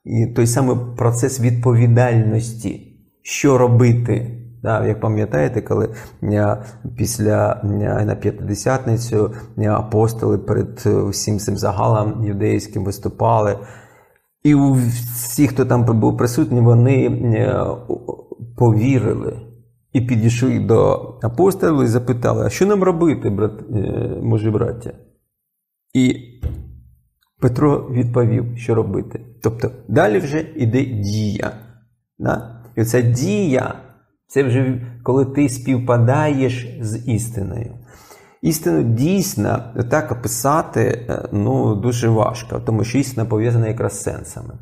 [0.04, 4.40] і той самий процес відповідальності, що робити.
[4.62, 6.56] Да, як пам'ятаєте, коли е,
[6.96, 9.34] після е, на п'ятидесятницю
[9.68, 10.78] апостоли перед
[11.10, 13.58] всім цим загалом юдейським виступали,
[14.44, 17.64] і у всіх, хто там був присутній, вони е,
[18.56, 19.40] повірили
[19.92, 20.92] і підійшли до
[21.22, 23.52] апостолів і запитали, а що нам робити, брат,
[24.22, 24.92] може, браття?
[25.94, 26.16] І
[27.40, 29.20] Петро відповів, що робити.
[29.42, 31.52] Тобто далі вже йде дія.
[32.18, 32.64] Да?
[32.76, 33.74] І оця дія
[34.26, 37.74] це вже коли ти співпадаєш з істиною.
[38.44, 44.58] Істину дійсно так описати е, ну, дуже важко, тому що істина пов'язана якраз з сенсами.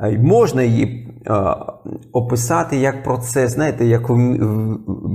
[0.00, 1.32] Е, Можна її е,
[2.12, 4.10] описати як процес, знаєте, як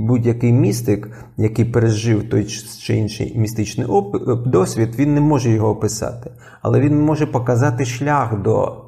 [0.08, 2.46] будь-який містик, який пережив той
[2.82, 3.88] чи інший містичний
[4.46, 6.32] досвід, він не може його описати.
[6.62, 8.84] Але він може показати шлях до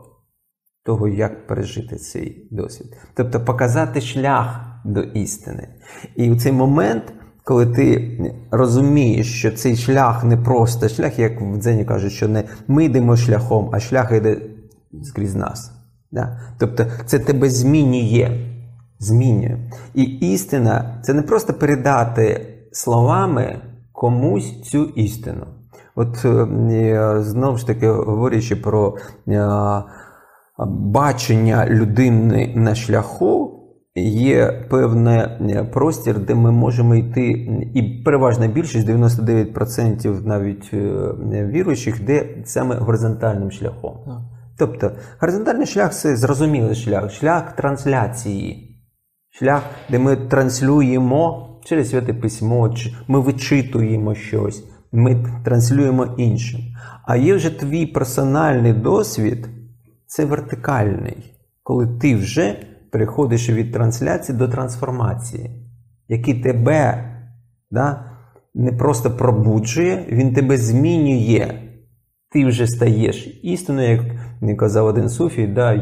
[0.85, 2.97] того, як пережити цей досвід.
[3.15, 5.67] Тобто показати шлях до істини.
[6.15, 7.03] І у цей момент,
[7.43, 8.17] коли ти
[8.51, 13.17] розумієш, що цей шлях не просто шлях, як в Дзені кажуть, що не ми йдемо
[13.17, 14.37] шляхом, а шлях йде
[15.03, 15.71] скрізь нас.
[16.11, 16.39] Да?
[16.57, 18.49] Тобто це тебе змінює.
[18.99, 19.57] Змінює.
[19.93, 25.45] І істина це не просто передати словами комусь цю істину.
[25.95, 29.49] От е, знову ж таки, говорячи про е,
[30.67, 33.52] бачення людини на шляху,
[34.01, 37.29] є певний е, простір, де ми можемо йти,
[37.73, 43.97] і переважна більшість, 99% навіть е, віруючих, де саме горизонтальним шляхом.
[44.57, 48.77] Тобто горизонтальний шлях це зрозумілий шлях, шлях трансляції,
[49.29, 52.75] шлях, де ми транслюємо через святе письмо,
[53.07, 56.59] ми вичитуємо щось, ми транслюємо іншим.
[57.07, 59.49] А є вже твій персональний досвід,
[60.05, 61.33] це вертикальний,
[61.63, 62.55] коли ти вже
[62.93, 65.49] переходиш від трансляції до трансформації,
[66.07, 67.03] який тебе
[67.71, 68.03] да,
[68.53, 71.53] не просто пробуджує, він тебе змінює.
[72.31, 74.05] Ти вже стаєш істиною,
[74.41, 75.73] як казав один суфій, да,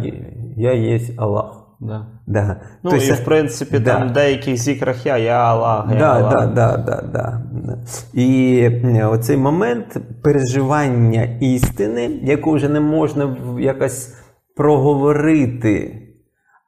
[0.57, 1.57] я є Аллах.
[1.79, 2.07] Да.
[2.27, 2.61] Да.
[2.83, 3.93] Ну Тобто і це- в принципі да.
[3.99, 6.53] там в деяких зікрах я, я Аллах, я Да, Аллах.
[6.53, 7.77] да, да, да, да.
[8.13, 14.13] І е, оцей момент переживання істини, яку вже не можна якось
[14.55, 16.01] проговорити,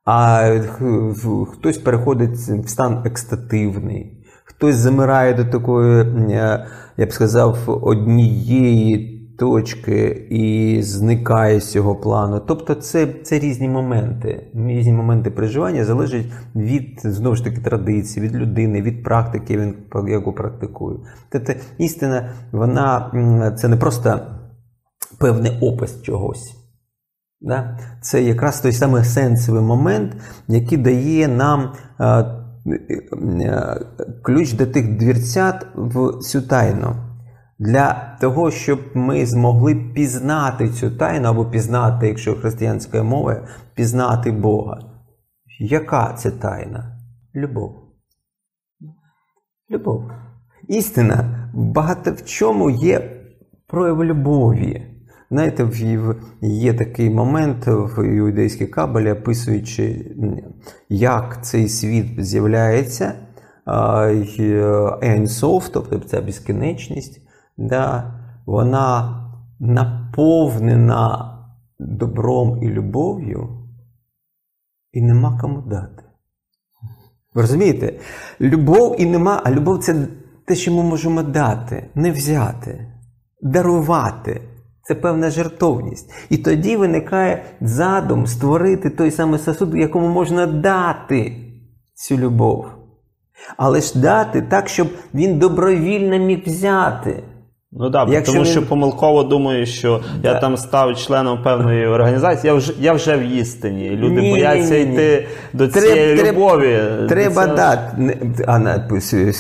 [0.06, 0.50] а
[1.54, 6.02] хтось переходить в стан екстативний, хтось замирає до такої,
[6.32, 6.66] е,
[6.98, 12.42] я б сказав, однієї точки і зникає з цього плану.
[12.48, 14.48] Тобто це, це різні моменти.
[14.54, 16.26] Різні моменти переживання залежать
[16.56, 19.76] від знову ж таки традиції, від людини, від практики, він
[20.08, 20.98] яку практикує.
[21.30, 23.12] Тобто істина, вона
[23.60, 24.20] це не просто
[25.20, 26.63] певний опис чогось.
[27.44, 27.78] Да?
[28.02, 30.16] Це якраз той самий сенсовий момент,
[30.48, 33.80] який дає нам е, е,
[34.24, 36.96] ключ до тих двірцят в цю тайну.
[37.60, 44.80] Для того, щоб ми змогли пізнати цю тайну, або пізнати, якщо християнською мовою, пізнати Бога.
[45.60, 47.00] Яка це тайна?
[47.36, 47.76] Любов.
[49.72, 50.12] Любов.
[50.68, 53.22] Істина багато в чому є
[53.68, 54.93] прояв любові.
[55.34, 55.70] Знаєте,
[56.42, 60.16] є такий момент в іудейській кабалі, описуючи,
[60.90, 63.14] як цей світ з'являється,
[65.02, 67.22] Енсов, тобто ця безкінечність,
[67.58, 68.14] да,
[68.46, 69.20] вона
[69.60, 71.38] наповнена
[71.80, 73.50] добром і любов'ю,
[74.92, 76.04] і нема кому дати.
[77.34, 78.00] Ви розумієте?
[78.42, 80.08] Любов і нема, а любов це
[80.46, 82.92] те, що ми можемо дати, не взяти,
[83.42, 84.42] дарувати.
[84.84, 86.12] Це певна жертовність.
[86.30, 91.36] І тоді виникає задум створити той самий сосуд, якому можна дати
[91.94, 92.66] цю любов.
[93.58, 97.24] Але ж дати так, щоб він добровільно міг взяти.
[97.80, 102.48] Ну да, Якщо тому він- що помилково думаю, що я там став членом певної організації,
[102.52, 103.90] я вже, я вже в істині.
[103.90, 104.94] Люди Ні, бояться ні, ні, ні.
[104.94, 106.80] йти до цієї треб- любові.
[107.10, 108.18] Треба Це- дати.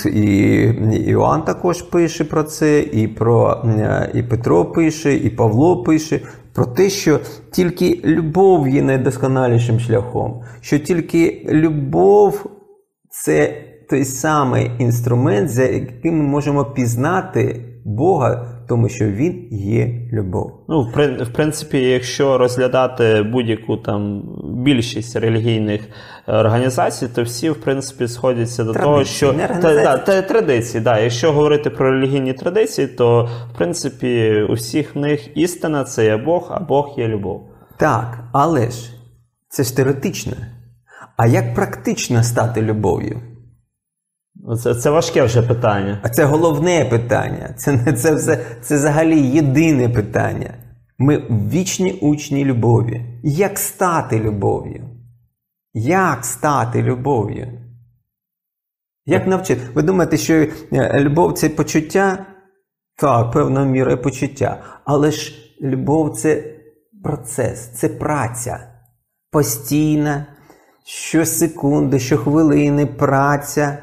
[0.09, 0.61] І
[1.07, 3.65] Іоанн також пише про це, і про
[4.13, 6.19] і Петро пише, і Павло пише
[6.53, 7.19] про те, що
[7.51, 12.45] тільки любов є найдосконалішим шляхом, що тільки любов
[13.09, 13.53] це
[13.89, 20.51] той самий інструмент, за яким ми можемо пізнати Бога, тому що Він є любов.
[20.69, 24.23] Ну, в в принципі, якщо розглядати будь-яку там
[24.63, 25.81] більшість релігійних
[26.27, 30.99] е, організацій, то всі, в принципі, сходяться до того, що та, да, та, традиції, да.
[30.99, 36.17] Якщо говорити про релігійні традиції, то в принципі у всіх в них істина це є
[36.17, 37.41] Бог, а Бог є любов.
[37.77, 38.93] Так, але ж
[39.49, 40.33] це ж теоретично.
[41.17, 43.21] А як практично стати любов'ю?
[44.63, 45.99] Це, це важке вже питання.
[46.03, 47.53] А це головне питання.
[47.57, 50.53] Це не це все, це взагалі єдине питання.
[50.97, 51.17] Ми
[51.51, 53.19] вічні учні любові.
[53.23, 54.89] Як стати любов'ю?
[55.73, 57.47] Як стати любов'ю?
[59.05, 59.61] Як навчити?
[59.73, 62.25] Ви думаєте, що е, любов це почуття?
[62.95, 64.63] Так, певною мірою почуття.
[64.85, 66.43] Але ж любов це
[67.03, 68.67] процес, це праця.
[69.31, 70.25] Постійна,
[70.85, 73.77] щосекунди, щохвилини праця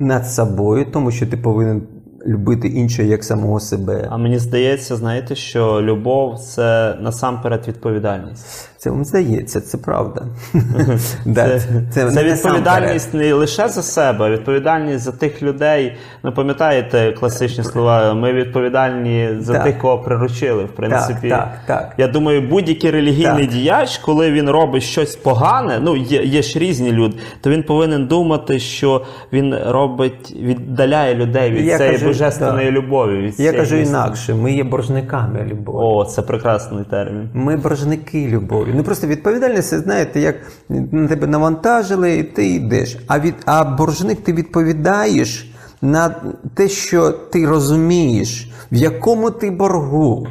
[0.00, 1.82] над собою, тому що ти повинен
[2.28, 4.08] любити іншого як самого себе.
[4.10, 8.68] А мені здається, знаєте, що любов це насамперед відповідальність.
[8.76, 10.26] Це вам здається, це правда.
[11.24, 11.60] Да,
[11.90, 15.96] Це, це відповідальність не лише за себе, а відповідальність за тих людей.
[16.22, 18.14] Ну, пам'ятаєте класичні слова?
[18.14, 19.64] Ми відповідальні за Так.
[19.64, 20.64] тих, кого приручили.
[20.64, 21.94] В принципі, так, так.
[21.98, 23.54] я думаю, будь-який релігійний Так.
[23.54, 28.06] діяч, коли він робить щось погане, ну є, є ж різні люди, то він повинен
[28.06, 32.76] думати, що він робить, віддаляє людей від Я цієї кажу, божественної так.
[32.76, 33.20] любові.
[33.20, 33.98] Від Я кажу істини.
[33.98, 35.76] інакше, ми є боржниками любові.
[35.80, 37.30] О, це прекрасний термін.
[37.34, 38.74] Ми боржники любові.
[38.74, 40.36] Не просто відповідальність, знаєте, як
[40.68, 42.98] на тебе навантажили, і ти йдеш.
[43.06, 46.08] А від а боржник ти відповідаєш на
[46.54, 50.26] те, що ти розумієш, в якому ти боргу,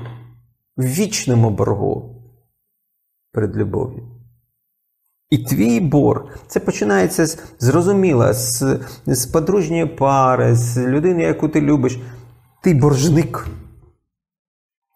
[0.78, 2.16] в вічному боргу
[3.34, 4.17] перед любов'ю.
[5.30, 11.62] І твій борг це починається з зрозуміло, з, з подружньої пари, з людини, яку ти
[11.62, 12.00] любиш.
[12.64, 13.48] Ти боржник.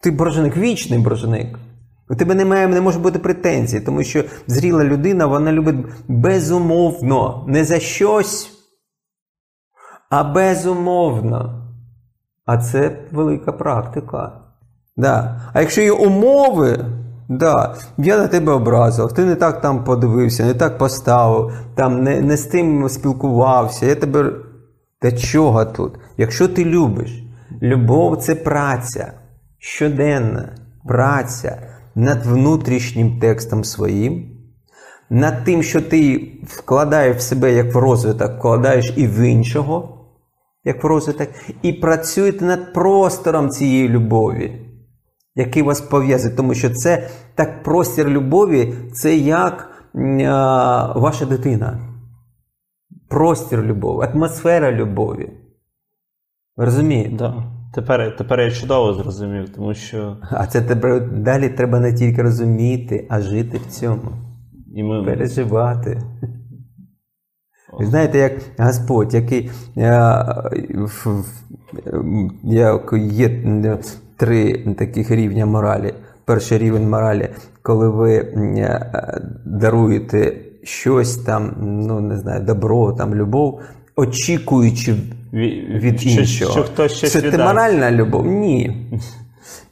[0.02, 1.58] Ти боржник, вічний боржник.
[2.10, 7.64] У тебе немає, не може бути претензій, тому що зріла людина, вона любить безумовно, не
[7.64, 8.50] за щось,
[10.10, 11.58] а безумовно.
[12.44, 14.40] А це велика практика.
[14.96, 15.40] Да.
[15.52, 16.84] А якщо є умови,
[17.28, 22.20] да, я на тебе образив, ти не так там подивився, не так поставив, там не,
[22.20, 24.32] не з тим спілкувався, я тебе.
[25.00, 25.92] Та чого тут?
[26.16, 27.24] Якщо ти любиш,
[27.62, 29.12] любов це праця,
[29.58, 30.48] щоденна
[30.88, 31.62] праця
[31.94, 34.28] над внутрішнім текстом своїм,
[35.10, 39.98] над тим, що ти вкладаєш в себе як в розвиток, вкладаєш і в іншого,
[40.64, 41.28] як в розвиток,
[41.62, 44.52] і працюєте над простором цієї любові,
[45.34, 46.34] який вас пов'язує.
[46.34, 49.70] Тому що це так простір любові, це як
[50.26, 51.78] а, ваша дитина.
[53.08, 55.30] Простір любові, атмосфера любові.
[56.56, 57.16] Розумієте?
[57.16, 57.44] Да.
[57.74, 63.06] Тепер, тепер я чудово зрозумів, тому що А це тебе далі треба не тільки розуміти,
[63.10, 64.12] а жити в цьому,
[64.74, 66.02] і ми, переживати.
[67.78, 70.24] Ви знаєте, як Господь, який е,
[70.74, 71.24] в-
[72.44, 73.78] як є е,
[74.22, 75.94] три таких рівня моралі.
[76.24, 77.28] Перший рівень моралі,
[77.62, 83.60] коли ви е, даруєте щось там, ну не знаю, добро, там любов,
[83.96, 84.94] очікуючи
[85.32, 86.52] від що, іншого.
[86.52, 88.26] що хтось щось Це ти моральна любов?
[88.26, 88.90] Ні.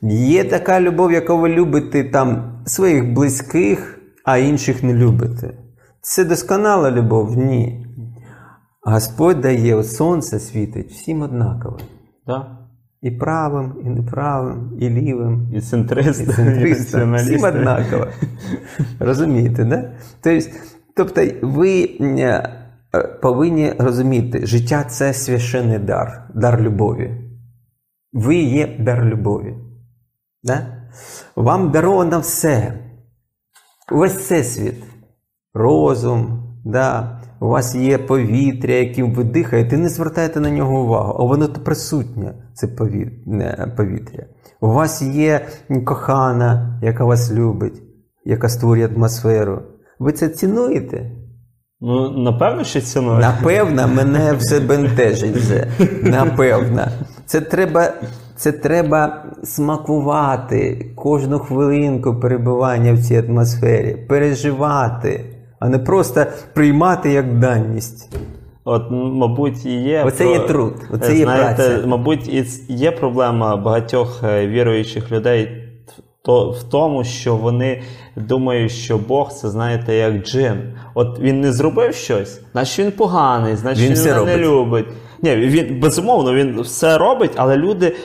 [0.03, 5.51] Є така любов, яку ви любите там своїх близьких, а інших не любите.
[6.01, 7.37] Це досконала любов?
[7.37, 7.87] Ні.
[8.83, 11.79] Господь дає сонце світить всім однаково.
[12.27, 12.60] Да?
[13.03, 16.27] І правим, і неправим, і лівим, І центристи, і
[16.75, 17.15] центристам.
[17.15, 18.07] Всім однаково.
[18.99, 19.91] Розумієте, да?
[20.97, 22.55] Тобто, ви е,
[23.23, 27.11] повинні розуміти, життя це священний дар, дар любові.
[28.13, 29.55] Ви є дар любові.
[30.43, 30.67] Да?
[31.37, 32.79] Вам даровано все.
[33.91, 34.85] Весь всесвіт.
[35.55, 37.20] Розум, да.
[37.41, 41.61] У вас є повітря, яким ви дихаєте, не звертайте на нього увагу, а воно то
[41.61, 42.69] присутнє, це
[43.77, 44.27] повітря.
[44.61, 45.47] У вас є
[45.85, 47.83] кохана, яка вас любить,
[48.25, 49.63] яка створює атмосферу.
[49.99, 51.11] Ви це цінуєте?
[51.81, 53.19] Ну, напевно, що ціную.
[53.19, 55.67] Напевно, мене все бентежить вже.
[56.03, 56.87] Напевно.
[57.27, 57.93] Це треба,
[58.37, 65.25] це треба смакувати кожну хвилинку перебування в цій атмосфері, переживати,
[65.61, 68.17] а не просто приймати як даність.
[68.65, 70.05] От, мабуть, і є.
[70.07, 71.83] Оце про- є труд, оце є праця.
[71.87, 75.61] мабуть, і є проблема багатьох е, віруючих людей
[76.23, 77.83] то в тому, що вони
[78.17, 80.73] думають, що Бог це знаєте як джин.
[80.95, 84.87] От він не зробив щось, значить він поганий, значить Він він, все мене не любить.
[85.23, 87.97] Ні, він безумовно він все робить, але люди,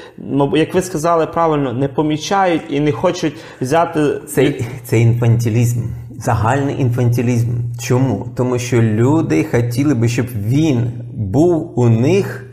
[0.54, 4.54] як ви сказали правильно, не помічають і не хочуть взяти Це,
[4.84, 5.82] це інфантилізм,
[6.20, 7.50] загальний інфантилізм.
[7.80, 8.28] Чому?
[8.36, 12.46] Тому що люди хотіли би, щоб він був у них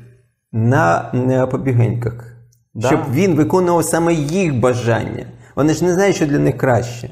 [0.53, 2.37] на, на побігеньках.
[2.75, 2.89] Да.
[2.89, 5.27] Щоб він виконував саме їх бажання.
[5.57, 7.11] Вони ж не знають, що для них краще.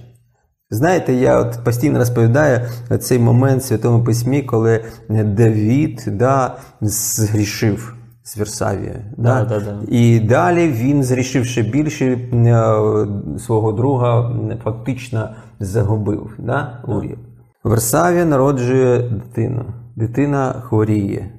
[0.70, 2.60] Знаєте, я от постійно розповідаю
[3.00, 7.94] цей момент в Святому Письмі, коли Давід да, згрішив
[8.30, 9.04] з Версавія.
[9.16, 9.78] Да, да, да.
[9.88, 16.34] І далі він, зрішив ще більше, е, свого друга фактично загубив.
[16.38, 16.82] Да?
[16.88, 17.16] Урія.
[17.64, 19.64] Версавія народжує дитину.
[19.96, 21.32] Дитина хворіє,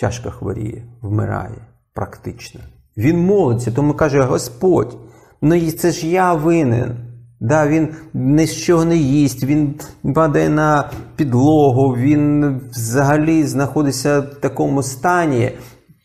[0.00, 2.60] тяжко хворіє, вмирає практично.
[2.96, 4.96] Він молиться, тому каже: Господь,
[5.42, 6.96] ну це ж я винен.
[7.40, 9.74] Да, він ні з чого не їсть, він
[10.14, 15.52] падає на підлогу, він взагалі знаходиться в такому стані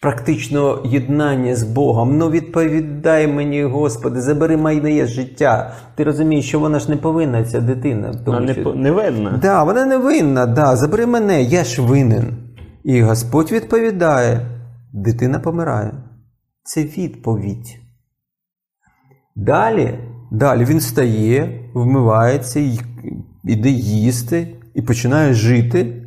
[0.10, 2.18] практично єднання з Богом.
[2.18, 5.74] Ну відповідай мені, Господи, забери моє життя.
[5.96, 8.14] Ти розумієш, що вона ж не повинна, ця дитина.
[8.26, 9.40] Вона не, що- не видно.
[9.42, 12.34] Да, вона не винна, да, забери мене, я ж винен.
[12.84, 14.42] І Господь відповідає:
[14.94, 15.92] дитина помирає.
[16.64, 17.78] Це відповідь.
[19.36, 20.00] Далі,
[20.32, 22.82] далі він встає, вмивається, й-
[23.44, 26.05] іде їсти і починає жити,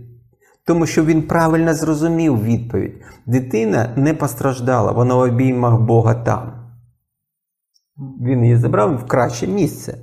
[0.69, 3.03] тому що він правильно зрозумів відповідь.
[3.27, 6.53] Дитина не постраждала, вона в обіймах Бога там.
[8.21, 9.99] Він її забрав в краще місце.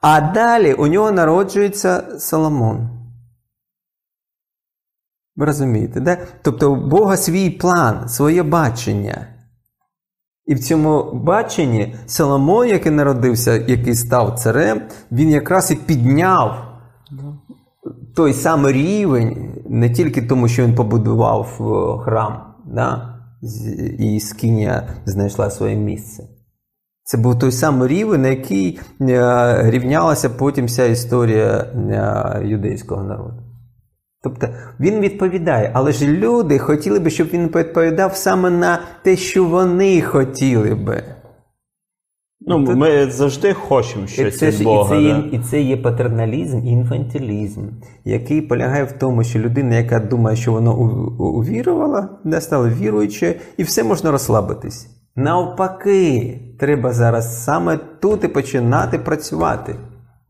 [0.00, 2.90] А далі у нього народжується Соломон.
[5.36, 6.18] Ви розумієте, да?
[6.42, 9.26] Тобто у Бога свій план, своє бачення.
[10.46, 14.82] І в цьому баченні Соломон, який народився, який став царем,
[15.12, 16.67] він якраз і підняв
[18.18, 23.14] той самий рівень, не тільки тому, що він побудував е, храм, да?
[23.98, 26.22] і Скинія знайшла своє місце.
[27.04, 33.42] Це був той самий рівень, на який е, рівнялася потім вся історія е, юдейського народу.
[34.22, 34.48] Тобто
[34.80, 40.02] він відповідає, але ж люди хотіли би, щоб він відповідав саме на те, що вони
[40.02, 41.02] хотіли би.
[42.40, 44.96] Ну, Тут- ми завжди хочемо щось це, від Бога.
[44.96, 45.36] і, це є, да.
[45.36, 47.60] і це є патерналізм, інфантилізм,
[48.04, 50.72] який полягає в тому, що людина, яка думає, що вона
[51.18, 54.90] увірувала, не стала віруючою, і все можна розслабитись.
[55.16, 59.74] Навпаки, треба зараз саме тут і починати працювати.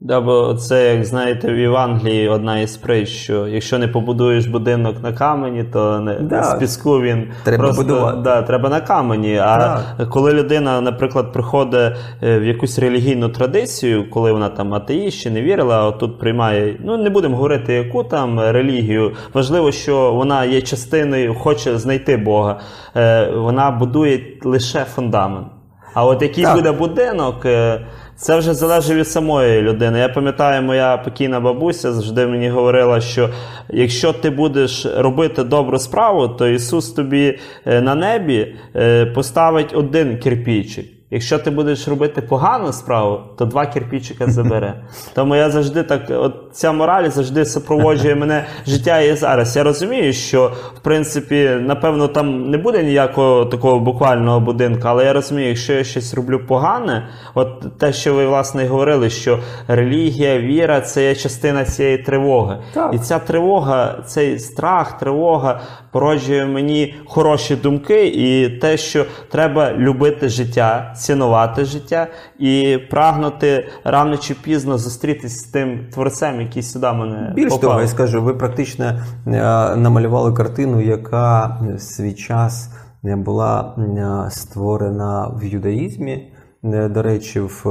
[0.01, 5.03] Да, бо це, як знаєте, в Євангелії одна із притч, що якщо не побудуєш будинок
[5.03, 6.43] на камені, то не, Да.
[6.43, 8.19] з піску він Треба просто будувати.
[8.25, 9.37] Да, треба на камені.
[9.37, 9.81] А
[10.11, 11.93] коли людина, наприклад, приходить
[12.23, 16.77] е, в якусь релігійну традицію, коли вона там атеїст чи не вірила, а тут приймає,
[16.85, 19.13] ну не будемо говорити, яку там релігію.
[19.35, 22.61] Важливо, що вона є частиною, хоче знайти Бога.
[22.97, 25.47] Е, Вона будує лише фундамент.
[25.95, 26.55] А от який Так.
[26.57, 27.81] буде будинок, е,
[28.19, 29.99] це вже залежить від самої людини.
[29.99, 33.31] Я пам'ятаю, моя покійна бабуся завжди мені говорила, що
[33.69, 40.19] якщо ти будеш робити добру справу, то Ісус тобі е, на небі е, поставить один
[40.19, 40.98] кирпічик.
[41.11, 44.75] Якщо ти будеш робити погану справу, то два кирпічика забере.
[45.15, 49.57] Тому я завжди так, от ця мораль завжди супроводжує мене життя і зараз.
[49.57, 55.13] Я розумію, що в принципі, напевно, там не буде ніякого такого буквального будинку, але я
[55.13, 59.39] розумію, якщо я щось роблю погане, от те, що ви власне і говорили, що
[59.69, 62.59] релігія, віра це є частина цієї тривоги.
[62.75, 62.95] Так.
[62.95, 65.61] І ця тривога, цей страх, тривога
[65.99, 72.07] породжує мені хороші думки і те, що треба любити життя, цінувати життя
[72.39, 77.61] і прагнути рано чи пізно зустрітись з тим творцем, який сюди мене Більш попав.
[77.61, 79.31] того, я скажу, ви практично е,
[79.77, 82.71] намалювали картину, яка в свій час
[83.05, 86.33] е, була е, створена в юдаїзмі,
[86.63, 87.63] до речі, в,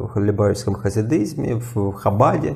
[0.00, 2.54] в хасидизмі, в Хабаді.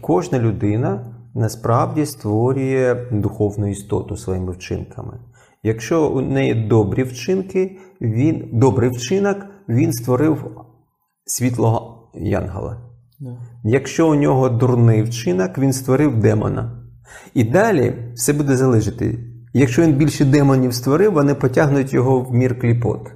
[0.00, 1.00] Кожна людина
[1.34, 5.20] насправді створює духовну істоту своїми вчинками.
[5.62, 9.36] Якщо у неї добрі вчинки, він добрий вчинок,
[9.68, 10.50] він створив
[11.24, 12.76] світлого янгола.
[13.64, 16.82] Якщо у нього дурний вчинок, він створив демона.
[17.34, 19.18] І далі все буде залежати.
[19.52, 23.12] Якщо він більше демонів створив, вони потягнуть його в мір кліпот.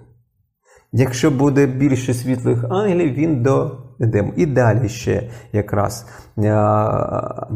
[0.93, 4.39] Якщо буде більше світлих ангелів, він до демонів.
[4.39, 6.07] І далі ще якраз
[6.39, 6.43] е,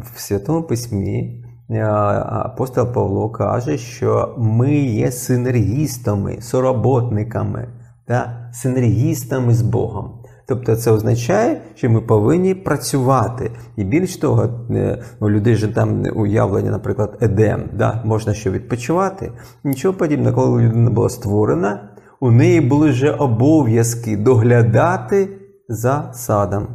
[0.03, 1.84] в Святому Письмі е,
[2.28, 7.68] апостол Павло каже, що ми є синергістами, сороботниками,
[8.07, 10.18] та, синергістами з Богом.
[10.49, 13.51] Тобто це означає, що ми повинні працювати.
[13.76, 18.03] І більш того, е, у людей ж там уявлення, наприклад, едем, да?
[18.05, 19.32] можна що відпочивати.
[19.64, 21.89] Нічого подібного, коли людина була створена,
[22.20, 25.28] у неї були вже обов'язки доглядати
[25.69, 26.69] за садом.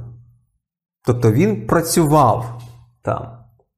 [1.06, 2.62] Тобто він працював
[3.04, 3.28] там.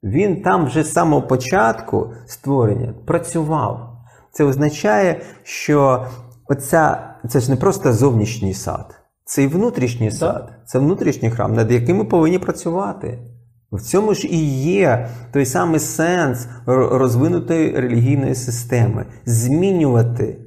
[0.03, 3.97] Він там вже з самого початку створення працював.
[4.31, 6.07] Це означає, що
[6.45, 8.95] оця, це ж не просто зовнішній сад,
[9.25, 13.19] це і внутрішній сад, це внутрішній храм, над яким ми повинні працювати.
[13.71, 20.37] В цьому ж і є той самий сенс розвинутої релігійної системи змінювати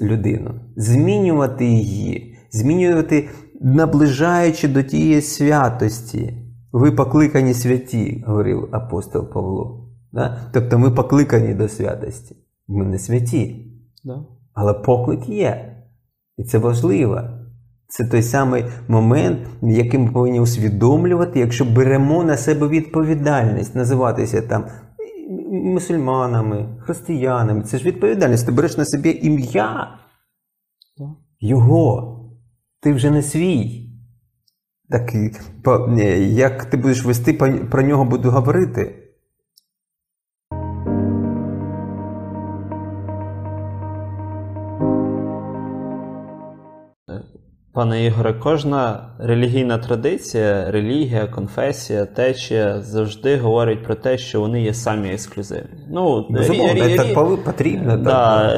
[0.00, 3.28] людину, змінювати її, змінювати,
[3.60, 6.34] наближаючи до тієї святості.
[6.72, 9.88] Ви покликані святі, говорив апостол Павло.
[10.12, 10.38] Да?
[10.52, 12.36] Тобто ми покликані до святості.
[12.68, 13.66] Ми не святі.
[14.04, 14.24] Да.
[14.54, 15.76] Але поклик є.
[16.36, 17.20] І це важливо.
[17.88, 24.64] Це той самий момент, який ми повинні усвідомлювати, якщо беремо на себе відповідальність, називатися там
[25.50, 27.62] мусульманами, християнами.
[27.62, 28.46] Це ж відповідальність.
[28.46, 29.88] Ти береш на себе ім'я
[31.40, 32.19] Його.
[32.80, 33.90] Ти вже не свій.
[34.90, 35.14] Так,
[36.18, 37.32] як ти будеш вести,
[37.70, 38.99] про нього буду говорити.
[47.72, 54.74] Пане Ігоре, кожна релігійна традиція, релігія, конфесія, течія завжди говорить про те, що вони є
[54.74, 55.70] самі ексклюзивні.
[55.90, 57.96] Ну, Безумовно, рі, рі, так потрібно.
[57.96, 58.54] Да,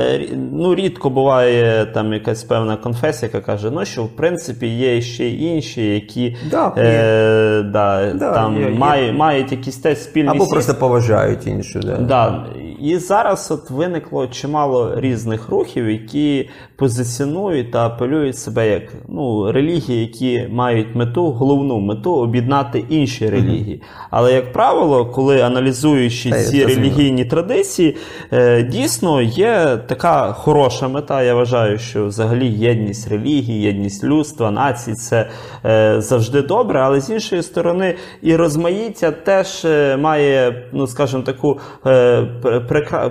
[0.53, 5.25] ну, Рідко буває там якась певна конфесія, яка каже, ну що в принципі є ще
[5.25, 9.13] й інші, які да, е, да, да, там є, мають, є.
[9.13, 10.53] мають якісь теж спільні Або сіст.
[10.53, 11.81] просто поважають іншу.
[11.81, 11.97] Да.
[11.97, 12.45] Да.
[12.83, 20.01] І зараз от виникло чимало різних рухів, які позиціонують та апелюють себе як ну, релігії,
[20.01, 23.83] які мають мету, головну мету об'єднати інші релігії.
[24.11, 27.97] Але, як правило, коли аналізуючи Та, ці релігійні традиції,
[28.33, 31.23] е, дійсно є така хороша мета.
[31.23, 35.29] Я вважаю, що взагалі єдність релігії, єдність людства, націй це
[35.65, 41.59] е, завжди добре, але з іншої сторони, і розмаїття теж е, має, ну скажімо, таку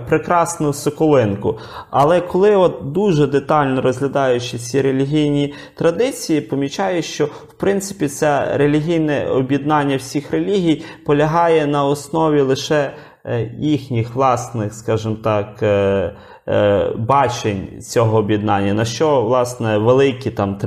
[0.09, 1.57] прекрасну соколинку.
[1.89, 9.25] Але коли от дуже детально розглядаючи ці релігійні традиції, помічаю, що в принципі це релігійне
[9.25, 12.91] об'єднання всіх релігій полягає на основі лише
[13.25, 16.15] е, їхніх власних, скажімо так, е,
[16.47, 20.57] е, бачень цього об'єднання, на що власне великі там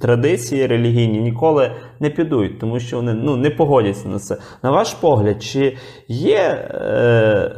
[0.00, 4.36] традиції релігійні ніколи не підуть, тому що вони ну, не погодяться на це.
[4.62, 5.76] На ваш погляд, чи
[6.08, 7.50] є е,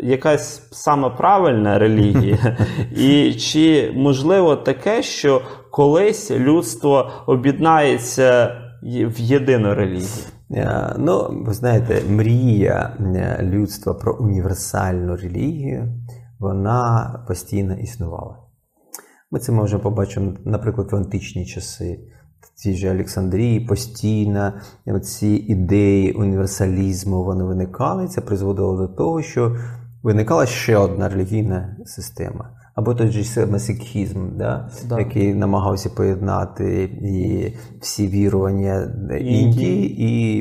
[0.00, 2.56] якась саме правильна релігія,
[2.96, 5.42] і чи можливо таке, що
[5.74, 10.24] колись людство об'єднається в єдину релігію?
[10.50, 15.88] Е, ну, ви знаєте, мрія е, людства про універсальну релігію,
[16.38, 18.38] вона постійно існувала.
[19.30, 22.00] Ми це можемо побачити, наприклад, в античні часи.
[22.54, 24.52] Цій же Олександрії постійно
[25.02, 28.08] ці ідеї універсалізму вони виникали.
[28.08, 29.56] Це призводило до того, що
[30.02, 32.63] виникала ще одна релігійна система.
[32.74, 34.70] Або той же масикхізм, да?
[34.88, 34.98] да.
[34.98, 40.38] який намагався поєднати і всі вірування Індії і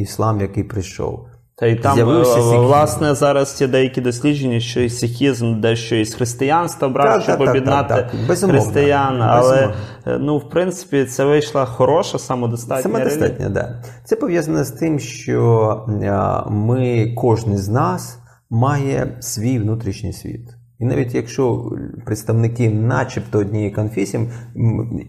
[0.00, 1.26] іслам, який прийшов.
[1.60, 6.88] Та й там е, власне зараз ці деякі дослідження, що і сихізм дещо із християнства
[6.88, 7.94] брав, так, щоб так, об'єднати
[8.28, 9.22] так, християн.
[9.22, 9.74] Але Безумовно.
[10.06, 12.82] Е, ну, в принципі, це вийшла хороша, самодостатня.
[12.82, 13.52] Самодостатня, так.
[13.52, 13.82] Да.
[14.04, 18.18] Це пов'язано з тим, що е, ми, кожен з нас,
[18.50, 20.59] має свій внутрішній світ.
[20.80, 21.72] І навіть якщо
[22.06, 24.30] представники, начебто однієї конфесії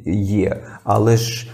[0.05, 1.51] є, але ж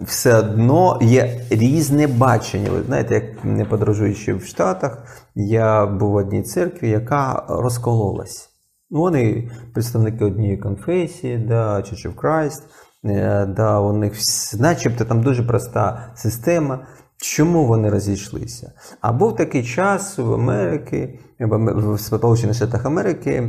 [0.00, 2.70] все одно є різне бачення.
[2.70, 5.04] Ви знаєте, як не подорожуючи в Штатах,
[5.34, 8.48] я був в одній церкві, яка розкололась.
[8.90, 12.62] Вони представники однієї конфесії, да, Church of Christ,
[13.04, 14.12] е, да, у них
[14.58, 16.86] начебто там дуже проста система.
[17.22, 18.72] Чому вони розійшлися?
[19.00, 23.42] А був такий час в Америці, в Сполучених Штатах Америки,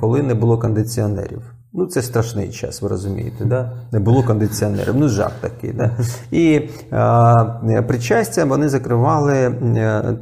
[0.00, 1.42] коли не було кондиціонерів.
[1.72, 3.72] Ну, це страшний час, ви розумієте, да?
[3.92, 5.72] не було кондиціонерів, ну жах такий.
[5.72, 5.96] Да?
[6.30, 9.54] І а, причастя вони закривали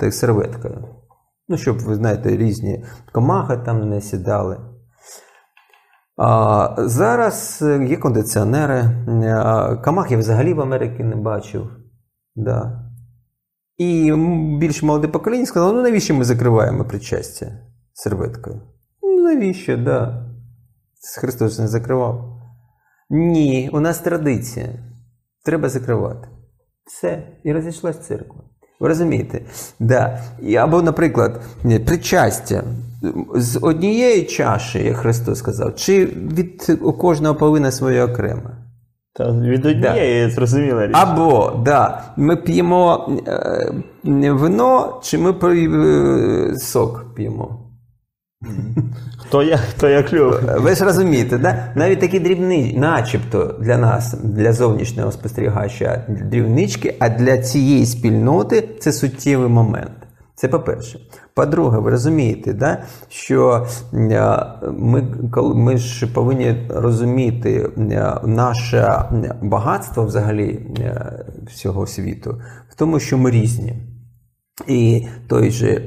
[0.00, 0.84] так, серветкою.
[1.48, 4.56] Ну, щоб, ви знаєте, різні комахи там не сідали.
[6.16, 8.84] А, Зараз є кондиціонери.
[9.84, 11.70] Комах я взагалі в Америці не бачив.
[12.36, 12.88] Да.
[13.78, 14.12] І
[14.58, 17.46] більш молоде покоління сказало, ну навіщо ми закриваємо причастя
[17.92, 18.60] серветкою?
[19.02, 20.24] Ну навіщо, да.
[21.20, 22.40] Христос не закривав.
[23.10, 24.68] Ні, у нас традиція.
[25.44, 26.28] треба закривати.
[26.86, 28.44] Все, і розійшлась церква.
[28.80, 29.40] Ви розумієте?
[29.80, 30.22] Да.
[30.56, 31.42] Або, наприклад,
[31.86, 32.64] причастя
[33.34, 38.67] з однієї чаші, як Христос сказав, чи від у кожного повинна своя окрема.
[39.18, 40.96] Та від однієї зрозуміла річ.
[40.98, 47.58] Або да, ми п'ємо е, вино, чи ми е, сок п'ємо.
[49.18, 50.40] Хто як, хто як любить.
[50.58, 51.72] Ви ж розумієте, да?
[51.74, 58.92] навіть такі дрібні, начебто для нас, для зовнішнього спостерігача, дрібнички, а для цієї спільноти це
[58.92, 60.07] суттєвий момент.
[60.39, 61.01] Це по-перше.
[61.34, 64.39] По-друге, ви розумієте, да, що е,
[64.78, 65.03] ми
[65.55, 69.05] ми ж повинні розуміти е, наше
[69.43, 73.74] багатство взагалі е, всього світу в тому, що ми різні.
[74.66, 75.82] І той же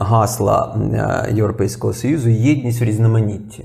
[0.00, 0.80] гасла
[1.32, 3.64] Європейського Союзу єдність в різноманітті.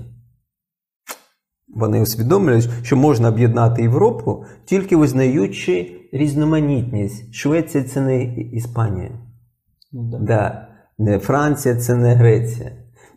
[1.68, 7.34] Вони усвідомлюють, що можна об'єднати Європу, тільки визнаючи різноманітність.
[7.34, 8.24] Швеція це не
[8.54, 9.27] Іспанія.
[9.92, 10.18] Да.
[10.18, 10.68] Да.
[11.00, 12.72] Не Франція це не Греція.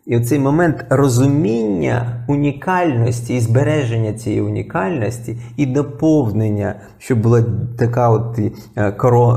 [0.05, 7.43] І оцей момент розуміння унікальності і збереження цієї унікальності, і доповнення, щоб була
[7.77, 8.39] така от
[8.75, 8.91] е,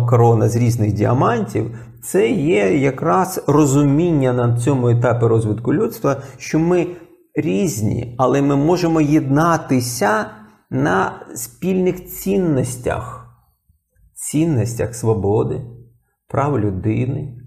[0.09, 6.87] корона з різних діамантів, це є якраз розуміння на цьому етапі розвитку людства, що ми
[7.35, 10.27] різні, але ми можемо єднатися
[10.71, 13.27] на спільних цінностях,
[14.15, 15.61] цінностях свободи,
[16.29, 17.39] прав людини,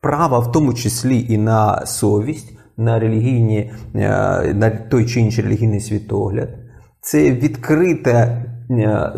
[0.00, 5.80] права в тому числі і на совість на релігійні, е, на той чи інший релігійний
[5.80, 6.48] світогляд,
[7.00, 9.12] це відкрите е,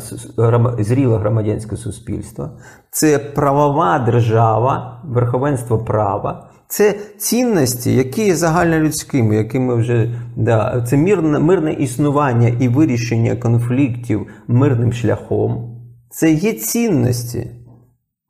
[0.78, 2.50] зріле громадянське суспільство,
[2.90, 6.50] це правова держава, верховенство права.
[6.68, 14.26] Це цінності, які є загальнолюдськими, якими вже да, це мирне, мирне існування і вирішення конфліктів
[14.48, 15.76] мирним шляхом.
[16.10, 17.50] Це є цінності.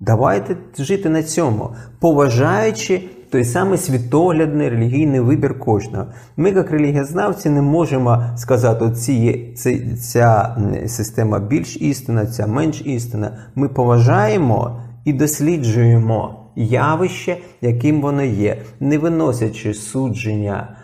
[0.00, 6.06] Давайте жити на цьому, поважаючи той самий світоглядний релігійний вибір кожного.
[6.36, 12.82] Ми, як релігієзнавці, не можемо сказати, от ці, ця, ця система більш істина, ця менш
[12.84, 13.38] істина.
[13.54, 20.76] Ми поважаємо і досліджуємо явище, яким воно є, не виносячи судження.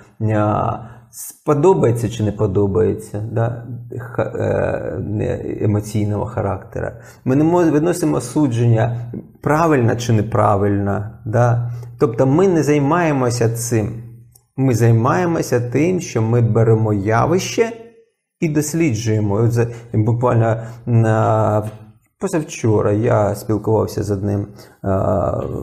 [1.18, 3.66] Сподобається чи не подобається да,
[4.18, 7.00] е, емоційного характера.
[7.24, 11.10] Ми не виносимо судження правильно чи неправильно.
[11.24, 11.72] Да?
[11.98, 14.02] Тобто ми не займаємося цим.
[14.56, 17.72] Ми займаємося тим, що ми беремо явище
[18.40, 19.50] і досліджуємо.
[19.92, 21.70] Буквально на
[22.20, 24.46] позавчора я спілкувався з одним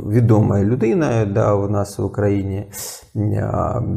[0.10, 2.72] відомою людиною да, у нас в Україні,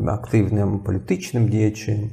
[0.07, 2.11] активним політичним діячем.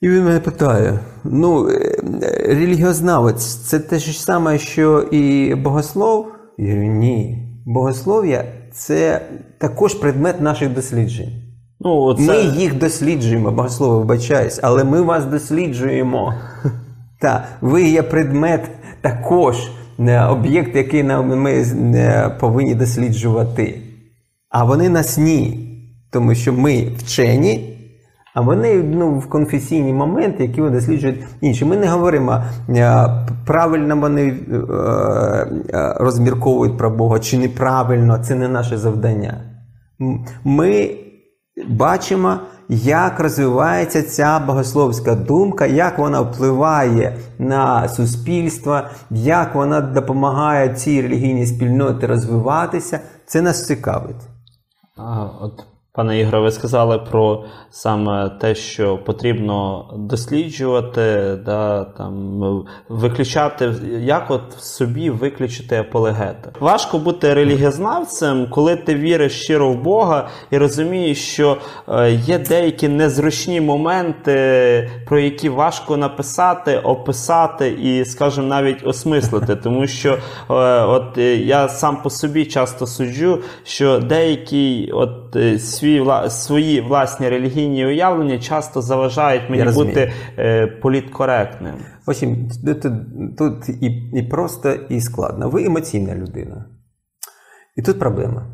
[0.00, 1.98] І він мене питає: ну, е,
[2.46, 6.26] релігіознавець це те ж саме, що і богослов?
[6.58, 7.44] Я говорю, ні.
[7.66, 9.22] Богослов'я це
[9.58, 11.32] також предмет наших досліджень.
[11.80, 12.22] Ну, це...
[12.22, 16.34] Ми їх досліджуємо, богослово, вибачаюсь, але ми вас досліджуємо.
[17.20, 19.56] Так, ви є предмет також,
[19.98, 23.80] е, об'єкт, який ми е, повинні досліджувати.
[24.50, 25.64] А вони нас ні.
[26.12, 27.78] Тому що ми вчені,
[28.34, 31.64] а вони ну, в конфесійні моменти, які вони досліджують інші.
[31.64, 33.04] Ми не говоримо, е,
[33.46, 34.34] правильно вони
[36.00, 39.40] розмірковують про Бога чи неправильно, це не наше завдання.
[40.44, 40.90] Ми
[41.68, 42.38] бачимо
[42.68, 51.46] як розвивається ця богословська думка, як вона впливає на суспільство, як вона допомагає цій релігійній
[51.46, 54.28] спільноті розвиватися, це нас цікавить.
[54.96, 55.64] А, от
[55.98, 64.52] Пане Ігоре, ви сказали про саме те, що потрібно досліджувати, да, там, виключати, як от
[64.58, 66.50] собі виключити апологети.
[66.60, 71.56] Важко бути релігієзнавцем, коли ти віриш щиро в Бога і розумієш, що
[71.88, 79.56] е, є деякі незручні моменти, про які важко написати, описати і, скажімо, навіть осмислити.
[79.56, 80.18] Тому що е,
[80.84, 87.28] от я сам по собі часто суджу, що деякі от свій свій, вла, свої власні
[87.28, 91.74] релігійні уявлення часто заважають мені бути е, політкоректним.
[92.06, 92.24] Ось
[92.64, 92.92] тут,
[93.38, 95.50] тут і, і просто, і складно.
[95.50, 96.64] Ви емоційна людина.
[97.76, 98.46] І тут проблема.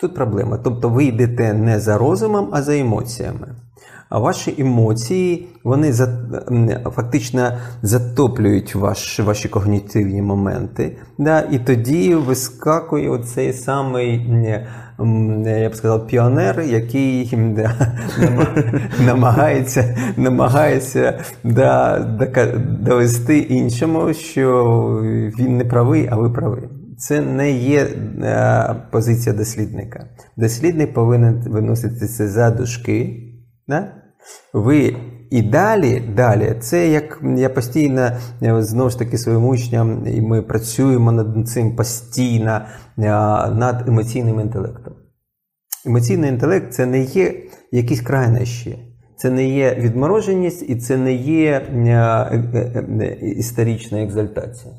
[0.00, 0.58] Тут проблема.
[0.58, 3.54] Тобто ви йдете не за розумом, а за емоціями.
[4.12, 5.92] А ваші емоції вони
[6.84, 7.52] фактично
[7.82, 10.96] затоплюють ваш, ваші когнітивні моменти.
[11.18, 11.40] Да?
[11.50, 14.26] І тоді вискакує оцей самий,
[15.46, 17.94] я б сказав, піонер, який да,
[19.06, 21.98] намагається, намагається да,
[22.80, 24.64] довести іншому, що
[25.38, 26.68] він не правий, а ви праві.
[26.98, 30.06] Це не є е, позиція дослідника.
[30.36, 33.28] Дослідник повинен виносити це за дужки.
[33.68, 34.01] Да?
[34.52, 34.96] Ви
[35.30, 38.10] і далі, далі, це як я постійно
[38.42, 42.60] е, знову ж таки своїм учням, і ми працюємо над цим постійно
[42.98, 43.02] е,
[43.50, 44.94] над емоційним інтелектом.
[45.86, 47.34] Емоційний інтелект це не є
[47.72, 48.78] якісь крайнощі.
[49.16, 54.74] Це не є відмороженість і це не є е, історична екзальтація.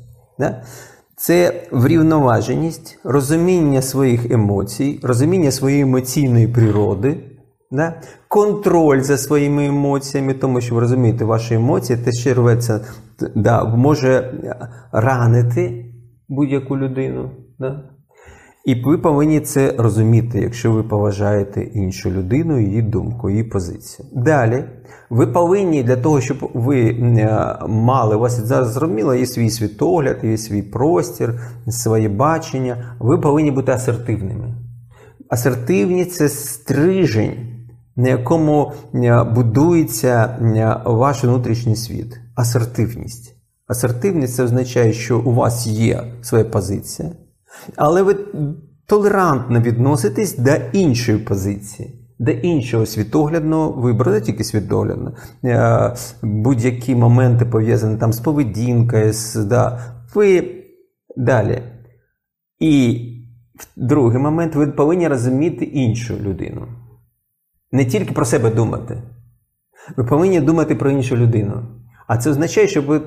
[1.16, 7.16] Це врівноваженість, розуміння своїх емоцій, розуміння своєї емоційної природи,
[7.74, 8.00] да?
[8.28, 12.80] контроль за своїми емоціями, тому що ви розумієте, ваші емоції те, що рветься,
[13.34, 14.34] да, може
[14.92, 15.84] ранити
[16.28, 17.30] будь-яку людину.
[17.58, 17.90] Да?
[18.64, 24.08] І ви повинні це розуміти, якщо ви поважаєте іншу людину, її думку, її позицію.
[24.12, 24.64] Далі,
[25.10, 30.16] ви повинні для того, щоб ви е, мали, у вас зараз зрозуміло, є свій світогляд,
[30.22, 32.96] є свій простір, своє бачення.
[32.98, 34.54] Ви повинні бути асертивними.
[35.28, 37.53] Асертивність це стрижень,
[37.96, 42.20] на якому е, будується е, ваш внутрішній світ.
[42.34, 43.36] Асертивність.
[43.66, 47.10] Асертивність це означає, що у вас є своя позиція,
[47.76, 48.16] але ви
[48.86, 52.00] толерантно відноситесь до іншої позиції.
[52.18, 55.12] До іншого світоглядного вибору, не тільки світоглядно,
[55.44, 59.80] е, будь-які моменти пов'язані там з поведінкою, з, да,
[60.14, 60.54] ви
[61.16, 61.62] далі.
[62.58, 63.00] І
[63.76, 66.66] другий момент, ви повинні розуміти іншу людину.
[67.74, 69.02] Не тільки про себе думати.
[69.96, 71.62] Ви повинні думати про іншу людину.
[72.06, 73.02] А це означає, що ви е,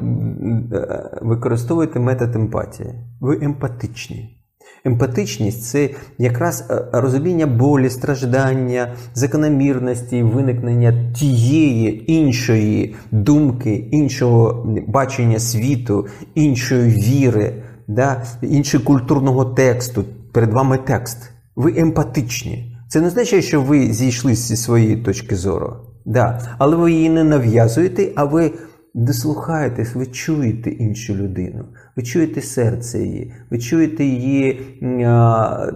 [1.22, 2.90] використовуєте метод емпатії.
[3.20, 4.44] Ви емпатичні.
[4.86, 16.08] Емпатичність це якраз е, розуміння болі, страждання, закономірності, виникнення тієї іншої думки, іншого бачення світу,
[16.36, 20.06] іншої віри, да, іншого культурного тексту.
[20.34, 21.32] Перед вами текст.
[21.56, 22.77] Ви емпатичні.
[22.90, 25.76] Це не означає, що ви зійшли зі своєї точки зору.
[26.06, 26.56] Да.
[26.58, 28.52] Але ви її не нав'язуєте, а ви
[28.94, 31.66] дослухаєтесь, ви чуєте іншу людину,
[31.96, 34.62] ви чуєте серце її, ви чуєте її
[35.06, 35.72] а,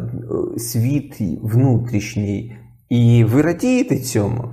[0.58, 2.58] світ внутрішній,
[2.90, 4.44] і ви радієте цьому.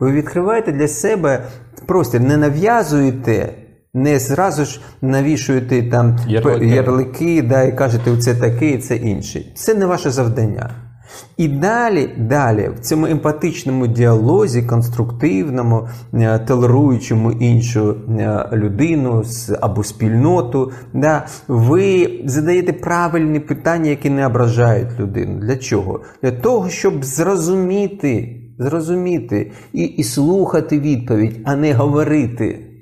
[0.00, 1.44] Ви відкриваєте для себе
[1.86, 3.54] простір, не нав'язуєте.
[3.96, 6.66] Не зразу ж навішуєте там Ярлики.
[6.66, 9.52] ярлики да, і кажете, це такий, це інший.
[9.56, 10.70] Це не ваше завдання.
[11.36, 19.22] І далі, далі, в цьому емпатичному діалозі, конструктивному, е, толеруючому іншу е, людину
[19.60, 25.40] або спільноту, да, ви задаєте правильні питання, які не ображають людину.
[25.40, 26.00] Для чого?
[26.22, 32.73] Для того, щоб зрозуміти, зрозуміти і, і слухати відповідь, а не говорити.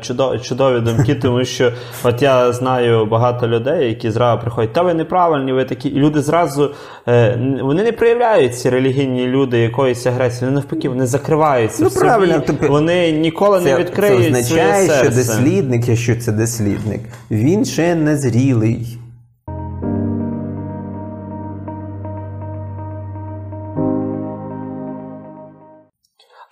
[0.00, 1.72] Чудові, чудові думки, тому що
[2.04, 5.88] от я знаю багато людей, які зразу приходять, та ви неправильні, ви такі.
[5.88, 6.74] І люди зразу
[7.08, 11.82] е, вони не проявляють ці релігійні люди якоїсь агресії, вони навпаки, вони закриваються.
[11.82, 14.22] Ну, в собі, правильно, тобто вони ніколи не відкриють.
[14.22, 15.16] це означає, своє що серце.
[15.16, 18.98] дослідник, якщо це дослідник, він ще не зрілий.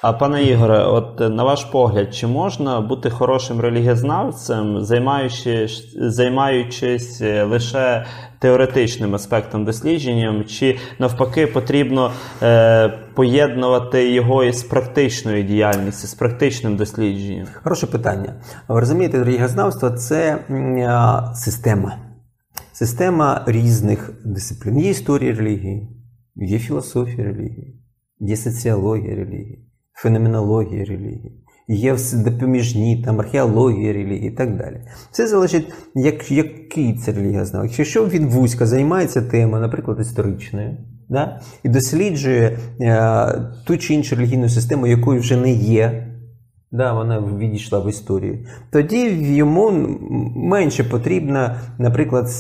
[0.03, 7.21] А пане Ігоре, от е, на ваш погляд, чи можна бути хорошим релігієзнавцем, займаючись, займаючись
[7.21, 8.07] е, лише
[8.39, 12.13] теоретичним аспектом дослідженням, чи навпаки потрібно
[12.43, 17.47] е, поєднувати його із практичною діяльністю, з практичним дослідженням?
[17.63, 18.35] Хороше питання.
[18.69, 21.97] Ви розумієте, релігієзнавство це м, система.
[22.73, 24.79] Система різних дисциплін.
[24.79, 25.89] Є історія релігії,
[26.37, 27.83] є філософія релігії,
[28.21, 29.72] є соціологія релігії,
[30.03, 31.33] феноменологія релігії,
[31.69, 34.81] є допоміжні, там, археологія релігії і так далі.
[35.11, 37.79] Це залежить, як, який це релігієзнавець.
[37.79, 40.77] Якщо він вузько займається темою, наприклад, історичною,
[41.09, 43.27] да, і досліджує е,
[43.67, 46.09] ту чи іншу релігійну систему, якою вже не є.
[46.75, 48.47] Да, вона відійшла в історію.
[48.71, 48.99] Тоді
[49.35, 49.71] йому
[50.37, 52.31] менше потрібно, наприклад,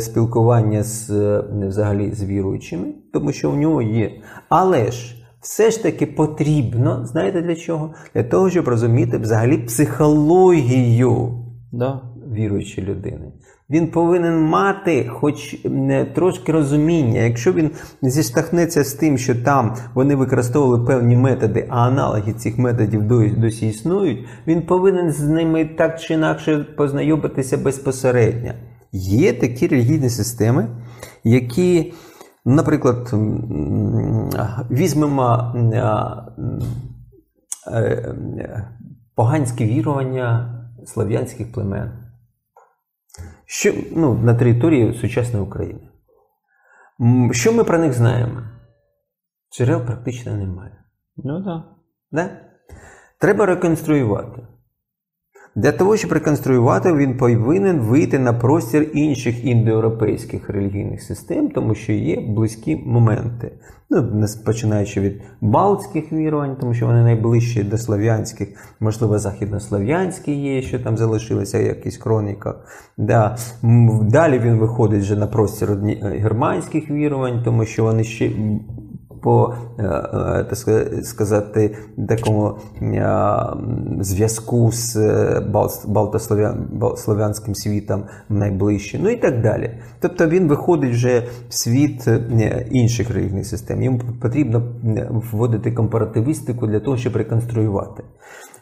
[0.00, 4.10] спілкування з е, взагалі з віруючими, тому що в нього є.
[4.48, 5.15] Але ж
[5.46, 7.94] все ж таки потрібно, знаєте для чого?
[8.14, 11.30] Для того, щоб розуміти взагалі психологію
[11.72, 12.00] Да.
[12.32, 13.32] віруючої людини.
[13.70, 15.56] Він повинен мати хоч
[16.14, 17.20] трошки розуміння.
[17.20, 17.70] Якщо він
[18.02, 23.68] зіштовхнеться з тим, що там вони використовували певні методи, а аналоги цих методів досі, досі
[23.68, 28.52] існують, він повинен з ними так чи інакше познайомитися безпосередньо.
[28.92, 30.66] Є такі релігійні системи,
[31.24, 31.92] які,
[32.54, 33.14] наприклад,
[34.70, 35.82] візьмемо е,
[37.72, 38.70] е,
[39.14, 40.52] поганське вірування
[40.86, 42.06] слав'янських племен
[43.46, 45.88] що, ну, на території сучасної України.
[47.32, 48.42] Що ми про них знаємо?
[49.52, 50.84] Джерел практично немає.
[51.16, 51.62] Ну так.
[52.10, 52.40] Да?
[53.20, 54.46] Треба реконструювати.
[55.56, 61.92] Для того, щоб реконструювати, він повинен вийти на простір інших індоєвропейських релігійних систем, тому що
[61.92, 63.52] є близькі моменти.
[63.90, 68.48] Ну, починаючи від балтських вірувань, тому що вони найближчі до слов'янських,
[68.80, 72.56] можливо, західнослов'янські є, що там залишилися в якихось хроніках.
[72.98, 73.36] Да.
[74.02, 78.30] Далі він виходить вже на простір е, германських вірувань, тому що вони ще
[79.26, 80.58] по е, е, так
[81.02, 81.76] сказати
[82.08, 83.06] такому е,
[84.00, 84.96] зв'язку з
[85.86, 89.70] балтослов'янським світом найближче, ну і так далі.
[90.00, 92.08] Тобто він виходить вже в світ
[92.70, 93.82] інших релігійних систем.
[93.82, 94.62] Йому потрібно
[95.32, 98.02] вводити компаративістику для того, щоб реконструювати.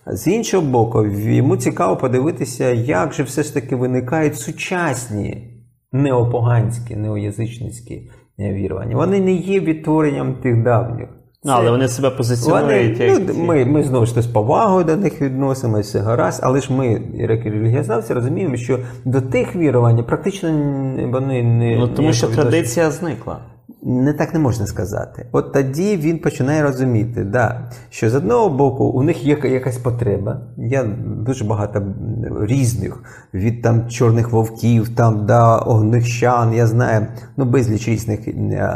[0.07, 5.51] З іншого боку, йому цікаво подивитися, як же все ж таки виникають сучасні
[5.93, 8.97] неопоганські, неоязичницькі вірування.
[8.97, 11.09] Вони не є відтворенням тих давніх.
[11.43, 13.23] Це, але вони себе позиціонують Вони, як.
[13.29, 17.03] ну, ми, ми знову ж таки з повагою до них відносимося, гаразд, але ж ми,
[17.15, 20.49] як релігіознавці, розуміємо, що до тих вірувань практично
[21.13, 23.39] вони не Ну, тому що традиція зникла.
[23.85, 25.27] Не так не можна сказати.
[25.33, 30.41] От тоді він починає розуміти, да, що з одного боку у них є якась потреба.
[30.57, 31.83] Є дуже багато
[32.41, 33.03] різних
[33.35, 37.07] від там чорних вовків, там до огнищан, я знаю,
[37.37, 38.33] ну безліч різних е,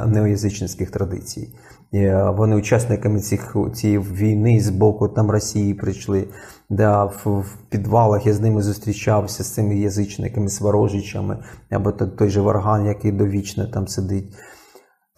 [0.06, 1.48] неоязичницьких традицій.
[1.94, 6.28] Е, Вони учасниками цих цієї війни з боку там Росії прийшли.
[6.70, 11.38] Да, в, в підвалах я з ними зустрічався з цими язичниками, сварожичами,
[11.70, 14.34] або той же Варган, який довічно там сидить.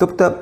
[0.00, 0.32] Тобто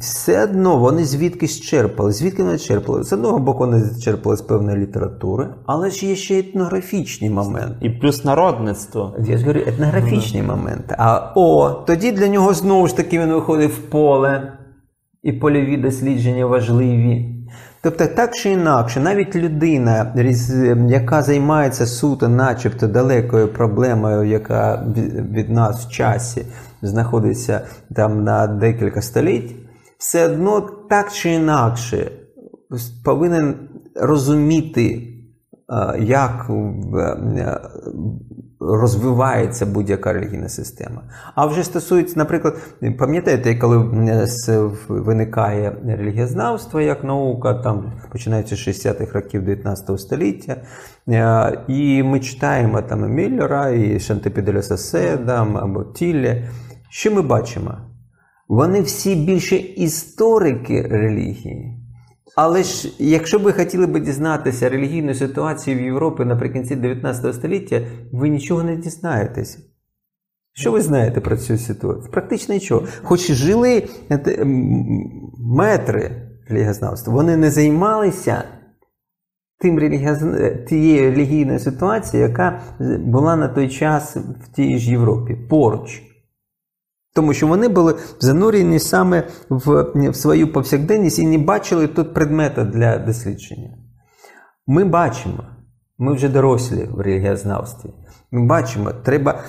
[0.00, 2.12] все одно вони звідкись черпали.
[2.12, 3.04] Звідки вони черпали?
[3.04, 7.76] З одного боку, вони черпали з певної літератури, але ж є ще етнографічні моменти.
[7.80, 9.16] І плюс народництво.
[9.26, 10.96] Я ж говорю, етнографічні моменти.
[10.98, 14.52] А о, тоді для нього знову ж таки він виходить в поле,
[15.22, 17.32] і польові дослідження важливі.
[17.82, 20.14] Тобто, так чи інакше, навіть людина,
[20.88, 24.86] яка займається суто, начебто далекою проблемою, яка
[25.32, 26.46] від нас в часі
[26.86, 27.60] знаходиться
[27.94, 29.56] там на декілька століть,
[29.98, 30.60] все одно
[30.90, 32.10] так чи інакше
[33.04, 33.54] повинен
[33.94, 35.08] розуміти,
[35.68, 37.60] е, як е,
[38.60, 41.02] розвивається будь-яка релігійна система.
[41.34, 42.56] А вже стосується, наприклад,
[42.98, 50.56] пам'ятаєте, коли е, виникає релігієзнавство як наука, там починається з 60-х років 19 століття,
[51.68, 55.18] і ми читаємо там Міллера, і Шантепіделя Сасе,
[55.54, 56.44] або Тіллі.
[56.90, 57.74] Що ми бачимо?
[58.48, 61.72] Вони всі більше історики релігії.
[62.36, 67.80] Але ж, якщо ви хотіли би дізнатися релігійну ситуацію в Європі наприкінці 19 століття,
[68.12, 69.58] ви нічого не дізнаєтеся.
[70.52, 72.10] Що ви знаєте про цю ситуацію?
[72.12, 72.86] Практично нічого.
[73.02, 74.44] Хоч жили е,
[75.38, 76.10] метри
[76.48, 78.42] релігієзнавства, вони не займалися
[79.58, 82.60] тим релігієз- тією релігійною ситуацією, яка
[82.98, 86.02] була на той час в тій ж Європі, поруч.
[87.16, 92.64] Тому що вони були занурені саме в, в свою повсякденність і не бачили тут предмета
[92.64, 93.70] для дослідження.
[94.66, 95.44] Ми бачимо,
[95.98, 97.90] ми вже дорослі в релігієзнавстві.
[98.30, 99.40] Ми бачимо, треба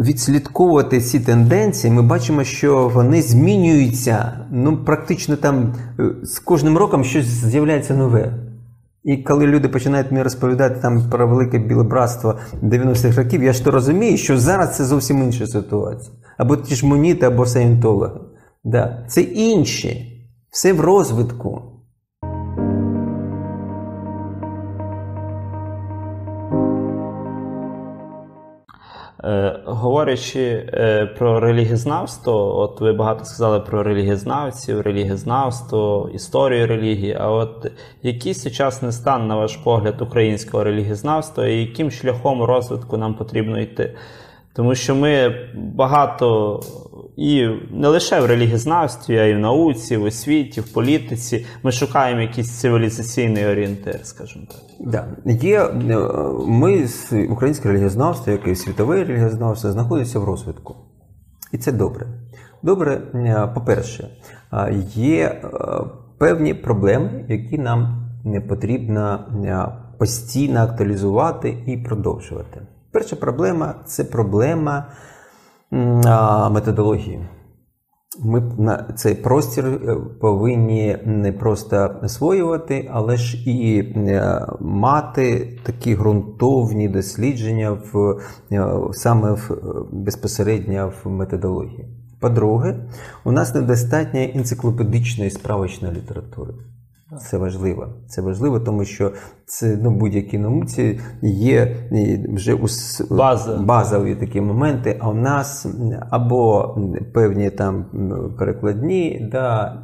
[0.00, 1.92] відслідковувати ці тенденції.
[1.92, 4.46] Ми бачимо, що вони змінюються.
[4.50, 8.34] Ну, практично там е, з кожним роком щось з'являється нове.
[9.04, 13.64] І коли люди починають мені розповідати там про велике біле братство 90-х років, я ж
[13.64, 16.16] то розумію, що зараз це зовсім інша ситуація.
[16.40, 18.20] Або ті ж моніти, або саєнтологи.
[18.64, 19.04] Да.
[19.08, 20.06] Це інші.
[20.50, 21.62] Все в розвитку.
[29.24, 30.40] Е, говорячи
[30.74, 37.16] е, про релігієзнавство, от ви багато сказали про релігієзнавців, релігієзнавство, історію релігії.
[37.20, 37.72] А от
[38.02, 43.96] який сучасний стан, на ваш погляд, українського релігієзнавства і яким шляхом розвитку нам потрібно йти?
[44.52, 46.60] Тому що ми багато
[47.16, 51.46] і не лише в релігізнавстві, а й в науці, в освіті, в політиці.
[51.62, 54.60] Ми шукаємо якийсь цивілізаційний орієнтир, скажімо так.
[54.80, 55.32] Да.
[55.32, 55.96] Є, е,
[56.46, 56.86] ми
[57.30, 60.76] українське релігієзнавство, як і світове релігієзнавство, знаходиться в розвитку.
[61.52, 62.06] І це добре.
[62.62, 64.08] Добре, е, по-перше,
[64.52, 65.42] е, є
[66.18, 69.18] певні проблеми, які нам не потрібно
[69.98, 72.60] постійно актуалізувати і продовжувати.
[72.92, 74.86] Перша проблема це проблема
[76.50, 77.28] методології.
[78.18, 85.94] Ми на цей простір е, повинні не просто освоювати, але ж і е, мати такі
[85.94, 88.20] ґрунтовні дослідження в
[88.52, 89.50] е, саме в
[89.92, 91.88] безпосередньо в методології.
[92.20, 92.76] По-друге,
[93.24, 96.52] у нас недостатньо енциклопедичної справочної літератури.
[97.18, 97.88] Це важливо.
[98.08, 99.12] Це важливо, тому що
[99.46, 101.76] це ну, будь-якій науці є
[102.34, 103.00] вже ус...
[103.10, 103.56] База.
[103.56, 105.66] базові такі моменти, а у нас
[106.10, 106.76] або
[107.14, 107.84] певні там
[108.38, 109.76] перекладні, да,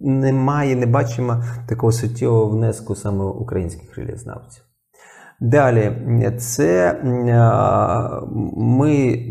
[0.00, 4.64] немає, не бачимо такого суттєвого внеску саме українських релізнавців.
[5.40, 5.92] Далі,
[6.38, 7.00] це
[8.56, 9.24] ми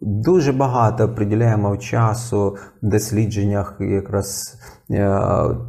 [0.00, 4.58] дуже багато приділяємо часу в дослідженнях якраз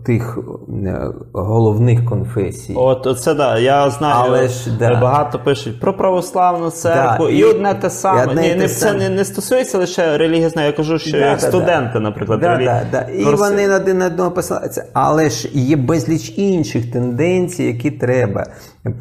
[0.05, 0.37] тих
[0.85, 2.73] е, головних конфесій.
[2.75, 4.99] От це да, я знаю, Але ж, да.
[5.01, 8.25] багато пишуть про православну церкву, Да, і, і- одне те саме.
[8.25, 11.17] одне Ні, й не, те це не, не стосується лише релігізної, я кажу, що Да,
[11.17, 13.01] як да, студенти, наприклад, Да, релі- да, да.
[13.13, 14.85] І Проси- вони на один на одного посилаються.
[14.93, 18.45] Але ж є безліч інших тенденцій, які треба.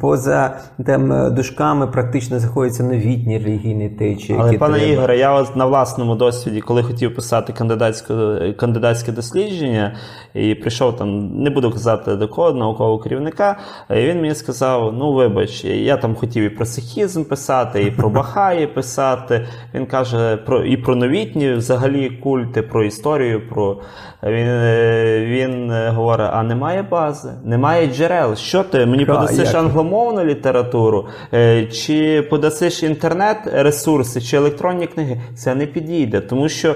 [0.01, 4.37] Поза там дужками практично знаходяться новітні релігійні течії.
[4.39, 4.93] Але які пане треба.
[4.93, 8.13] Ігоре, я на власному досвіді, коли хотів писати кандидатське,
[8.59, 9.95] кандидатське дослідження,
[10.33, 13.59] і прийшов там, не буду казати до кого, наукового керівника,
[13.89, 18.09] і він мені сказав: ну вибач, я там хотів і про сихізм писати, і про
[18.21, 19.47] Бахаї писати.
[19.73, 23.49] Він каже про і про новітні взагалі культи, про історію.
[23.49, 23.77] Про
[24.23, 28.35] він, е, він е, говорить: а немає бази, немає джерел.
[28.35, 29.55] Що ти мені подасиш як?
[29.55, 36.75] англомовну літературу, е, чи подасиш інтернет-ресурси, чи електронні книги, це не підійде, тому що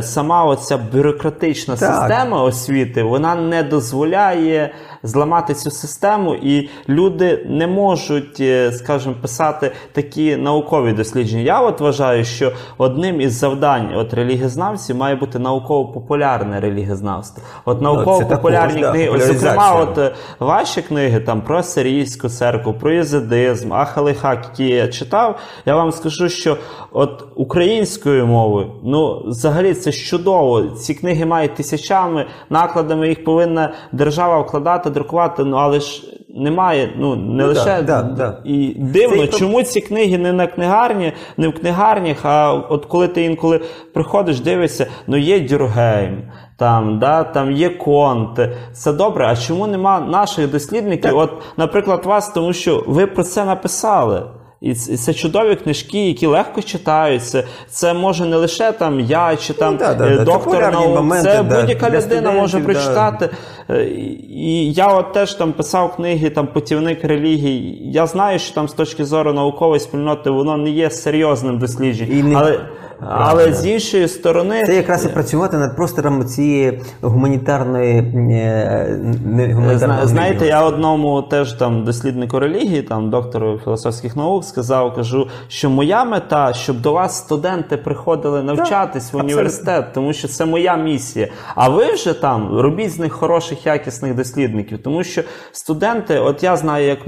[0.00, 1.94] сама оця бюрократична Так.
[1.94, 9.72] система освіти вона не дозволяє зламати цю систему, і люди не можуть, е, скажімо, писати
[9.92, 11.42] такі наукові дослідження.
[11.42, 17.42] Я от вважаю, що одним із завдань от релігієзнавців має бути науково-популярне релігієзнавство.
[17.64, 22.74] От науково-популярні також, да, книги, от, зокрема, от е, ваші книги там про сирійську церкву,
[22.74, 26.56] про єзидизм, Ахалихак, які я читав, я вам скажу, що
[26.92, 30.62] от українською мовою, ну взагалі це чудово.
[30.62, 35.44] Ці книги мають тисячами накладами, їх повинна держава вкладати, друкувати.
[35.44, 36.02] Ну але ж
[36.36, 38.38] немає, ну не Ну, лише да, да, да.
[38.44, 39.38] і дивно, Цей...
[39.38, 43.60] чому ці книги не на книгарні, не в книгарнях, а от коли ти інколи
[43.94, 46.22] приходиш, дивишся, ну є Дюргейм,
[46.58, 48.40] там, да, там є Конт.
[48.72, 49.26] Це добре.
[49.26, 51.16] А чому нема наших дослідників?
[51.16, 54.22] От, наприклад, вас, тому що ви про це написали.
[54.60, 57.44] І це чудові книжки, які легко читаються.
[57.68, 60.16] Це може не лише там я чи там да, да, е, да.
[60.16, 60.96] Це доктор популярні наук.
[60.96, 63.28] моменти, Це да, будь-яка людина може прочитати.
[63.70, 63.84] Е,
[64.30, 67.78] І я от теж там писав книги, там путівник релігій.
[67.82, 72.18] Я знаю, що там з точки зору наукової спільноти воно не є серйозним дослідженням.
[72.18, 72.60] І не- Але,
[73.00, 79.78] але з іншої сторони, Це якраз і працювати над простором цієї гуманітарної е, не гуманітарного
[79.78, 85.70] Зна, знаєте, я одному теж там досліднику релігії, там доктору філософських наук, сказав, кажу, що
[85.70, 91.28] моя мета, щоб до вас студенти приходили навчатись в університет, тому що це моя місія.
[91.54, 96.56] А ви вже там робіть з них хороших, якісних дослідників, тому що студенти, от я
[96.56, 96.98] знаю, як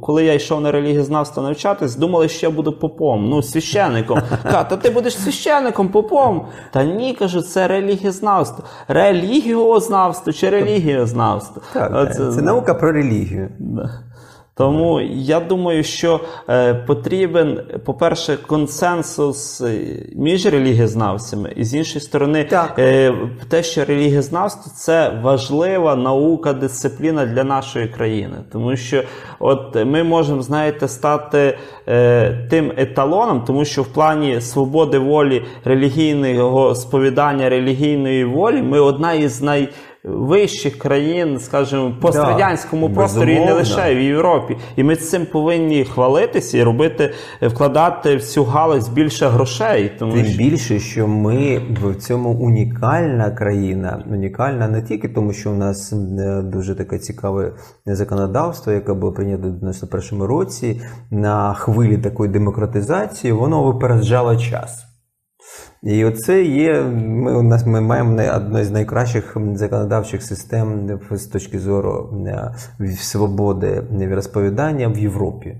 [0.00, 4.22] коли я йшов на релігієзнавство навчатись, думали, що я буду попом, ну священником.
[4.42, 5.31] Та ти будеш священником,
[5.88, 6.46] попом.
[6.70, 8.64] Та ні, кажу, це релігієзнавство.
[8.88, 11.62] Релігіознавство чи релігієзнавство.
[11.72, 13.48] Так, Оце- це, це наука про релігію.
[13.58, 13.90] Да.
[14.62, 19.78] Тому я думаю, що е, потрібен, по-перше, консенсус е,
[20.16, 22.78] між релігієзнавцями, і з іншої сторони, Так.
[22.78, 23.14] е,
[23.48, 28.36] те, що релігієзнавство це важлива наука, дисципліна для нашої країни.
[28.52, 29.02] Тому що
[29.38, 31.58] от ми можемо, знаєте, стати
[31.88, 39.12] е, тим еталоном, тому що в плані свободи волі релігійного сповідання релігійної волі ми одна
[39.12, 39.68] із най
[40.04, 44.56] вищих країн, скажімо, в пострадянському Да, просторі і не лише в Європі.
[44.76, 47.12] І ми цим повинні хвалитися і робити,
[47.42, 49.92] вкладати в цю галузь більше грошей.
[49.98, 55.50] Тому Тим що більше, що ми в цьому унікальна країна, унікальна не тільки тому, що
[55.50, 57.52] у нас е, дуже таке цікаве
[57.86, 60.80] законодавство, яке було прийнято в 91-му році,
[61.10, 64.91] на хвилі такої демократизації, воно випереджало час.
[65.82, 66.82] І оце є.
[66.82, 72.54] Ми у нас ми маємо не- одну з найкращих законодавчих систем з точки зору е,
[72.96, 73.82] свободи
[74.14, 75.56] розповідання в Європі.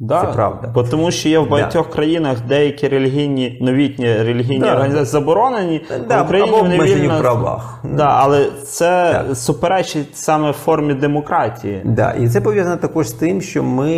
[0.00, 0.70] Да, Це правда.
[0.74, 4.72] Бо тому що є в багатьох країнах деякі релігійні, новітні релігійні Да.
[4.72, 7.18] організації заборонені, Да, в Україні або вони вільно...
[7.20, 7.84] правах.
[7.96, 9.36] Да, але це Так.
[9.36, 11.82] суперечить саме формі демократії.
[11.84, 13.92] Да, і це пов'язано також з тим, що ми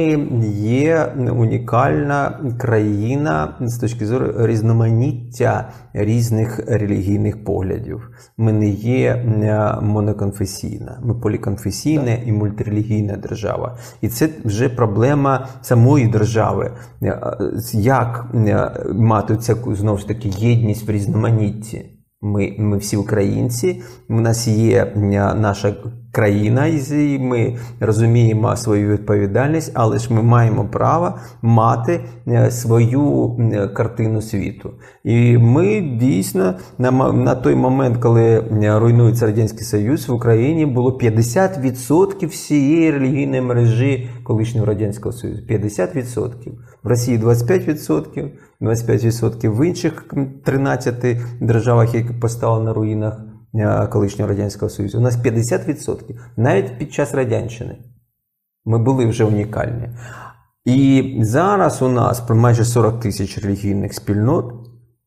[0.64, 8.10] є унікальна країна з точки зору різноманіття різних релігійних поглядів.
[8.38, 13.76] Ми не є е, моноконфесійна, ми поліконфесійна і мультирелігійна держава.
[14.00, 16.72] І це вже проблема самої держави.
[17.02, 17.20] Е,
[17.72, 21.99] Як е, мати цю знову ж таки єдність в різноманітті?
[22.22, 24.92] Ми, ми всі українці, у нас є
[25.36, 25.74] наша
[26.12, 33.36] країна, і ми розуміємо свою відповідальність, але ж ми маємо право мати е, свою
[33.76, 34.70] картину світу.
[35.04, 38.44] І ми дійсно на, на той момент, коли
[38.78, 45.42] руйнується Радянський Союз, в Україні було 50% всієї релігійної мережі колишнього Радянського Союзу.
[45.50, 46.30] 50%.
[46.82, 48.28] В Росії 25%,
[48.60, 50.14] 25% в інших
[50.44, 53.20] 13 державах, які постали на руїнах
[53.54, 54.98] е, колишнього Радянського Союзу.
[54.98, 56.18] У нас 50%.
[56.36, 57.78] Навіть під час Радянщини.
[58.64, 59.88] Ми були вже унікальні.
[60.64, 64.54] І зараз у нас майже 40 тисяч релігійних спільнот.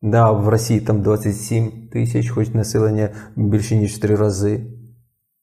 [0.02, 4.62] Да, в Росії там 27 тисяч, хоч населення більше ніж три рази.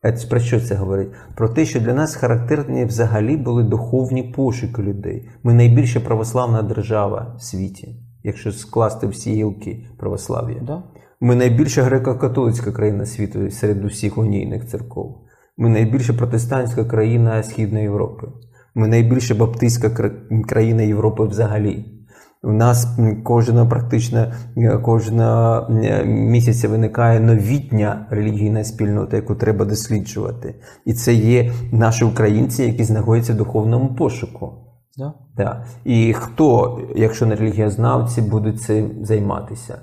[0.02, 1.09] Це Про що це говорить?
[1.36, 5.28] Про те, що для нас характерні взагалі були духовні пошуки людей.
[5.43, 10.60] Ми найбільша православна держава в світі, якщо скласти всі гілки православ'я.
[10.62, 10.82] Да?
[11.20, 15.16] Ми найбільша греко-католицька країна світу серед усіх унійних церков.
[15.56, 18.27] Ми найбільша протестантська країна Східної Європи.
[18.74, 20.10] Ми найбільша баптистська
[20.48, 21.99] країна Європи взагалі.
[22.42, 29.64] У нас кожна кожного практично е, кожного е, місяця виникає новітня релігійна спільнота, яку треба
[29.64, 30.54] досліджувати.
[30.86, 34.52] І це є наші українці, які знаходяться в духовному пошуку.
[34.96, 35.14] Да?
[35.36, 35.64] Да.
[35.84, 39.78] І хто, якщо не релігієзнавці, будуть цим займатися?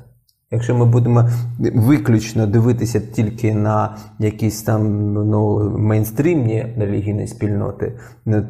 [0.51, 1.29] Якщо ми будемо
[1.59, 7.99] виключно дивитися тільки на якісь там ну, мейнстрімні релігійні спільноти,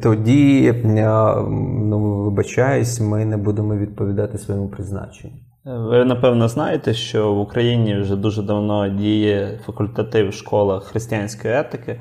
[0.02, 0.84] тоді, е,
[1.80, 5.34] ну, вибачаюсь, ми не будемо відповідати своєму призначенню.
[5.64, 12.00] Ви напевно знаєте, що в Україні вже дуже давно діє факультатив в школах християнської етики.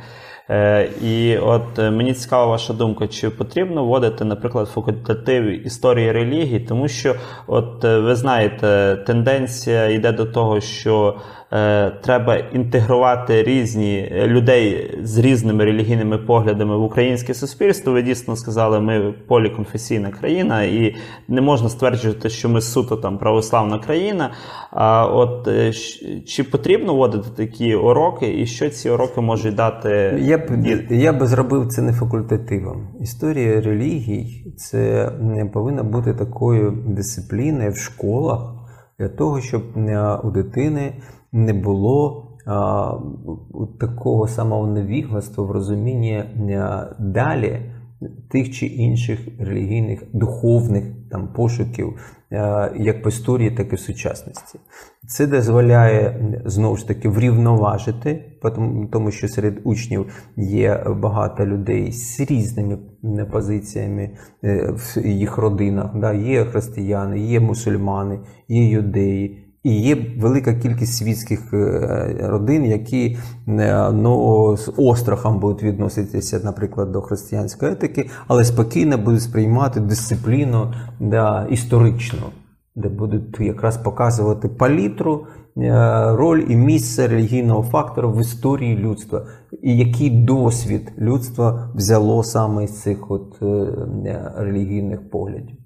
[0.49, 6.59] Е, І от е, мені цікава ваша думка, чи потрібно вводити, наприклад, факультатив історії релігії,
[6.59, 7.15] тому що,
[7.47, 11.15] от е, ви знаєте, тенденція йде до того, що
[11.51, 17.93] е, треба інтегрувати різні е, людей з різними релігійними поглядами в українське суспільство.
[17.93, 20.95] Ви дійсно сказали, ми поліконфесійна країна, і
[21.27, 24.31] не можна стверджувати, що ми суто там православна країна.
[24.71, 25.73] А от е,
[26.27, 30.19] чи потрібно вводити такі уроки, і що ці уроки можуть дати?
[30.21, 30.43] Я б,
[30.89, 32.87] я би зробив це не факультативом.
[33.01, 38.53] Історія релігій це не повинна бути такою дисципліною в школах
[38.99, 39.63] для того, щоб
[40.23, 40.93] у дитини
[41.31, 42.91] не було а,
[43.79, 47.61] такого самого невігластва в розумінні е, далі
[48.29, 51.93] тих чи інших релігійних духовних там пошуків,
[52.31, 54.59] е, як по історії, так і в сучасності.
[55.07, 60.05] Це дозволяє знову ж таки врівноважити, тому- тому що серед учнів
[60.37, 62.77] є багато людей з різними
[63.31, 64.09] позиціями
[64.43, 65.91] е, в їх родинах.
[65.95, 66.13] Да?
[66.13, 69.46] Є християни, є мусульмани, є юдеї.
[69.67, 73.17] І є велика кількість світських е, родин, які
[73.47, 80.73] е, ну, з острахом будуть відноситися, наприклад, до християнської етики, але спокійно будуть сприймати дисципліну
[80.99, 82.23] да, історичну,
[82.75, 85.25] де будуть якраз показувати палітру,
[85.57, 85.71] е,
[86.15, 89.25] роль і місце релігійного фактору в історії людства,
[89.61, 93.37] і який досвід людства взяло саме з цих от,
[94.37, 95.57] релігійних поглядів.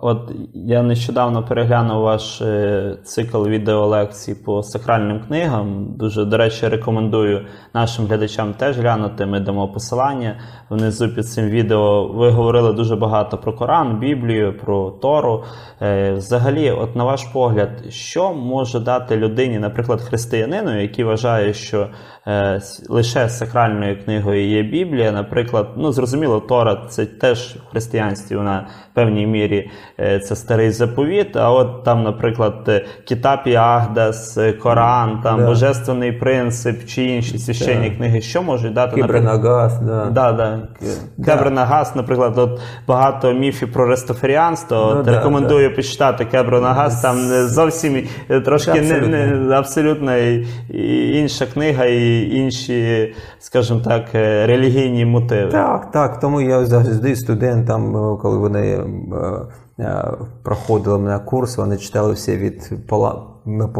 [0.00, 5.86] От я нещодавно переглянув ваш е, цикл відеолекцій по сакральним книгам.
[5.98, 9.26] Дуже, до речі, рекомендую нашим глядачам теж глянути.
[9.26, 10.36] Ми дамо посилання
[10.70, 12.06] внизу під цим відео.
[12.06, 15.44] Ви говорили дуже багато про Коран, Біблію, про Тору.
[15.82, 21.88] Е, Взагалі, от на ваш погляд, що може дати людині, наприклад, християнину, який вважає, що
[22.88, 28.94] лише сакральною книгою є Біблія, наприклад, ну зрозуміло, Тора це теж в християнстві вона в
[28.94, 29.70] певній мірі
[30.00, 31.36] е, це старий заповіт.
[31.36, 35.46] А от там, наприклад, е, Кітап і Агдас, е, Коран, там Да.
[35.46, 37.96] Божественний принцип чи інші священні Так.
[37.96, 40.04] книги, що можуть дати наприклад, да.
[40.10, 40.58] Да, да.
[41.24, 44.92] Кебрена Гас, наприклад, от багато міфів про рестафаріанство.
[44.96, 47.02] Ну, да, рекомендую почитати Кебрена Гас.
[47.02, 49.08] Там е, зовсім е, трошки не, Абсолютно.
[49.08, 50.16] не абсолютно
[51.12, 55.50] інша книга і інші, скажімо так, е, релігійні мотиви.
[55.50, 56.20] Так, так.
[56.20, 58.84] Тому я завжди студентам, е, коли вони
[59.78, 60.04] е,
[60.42, 63.22] проходили мене курс, вони читали все від пола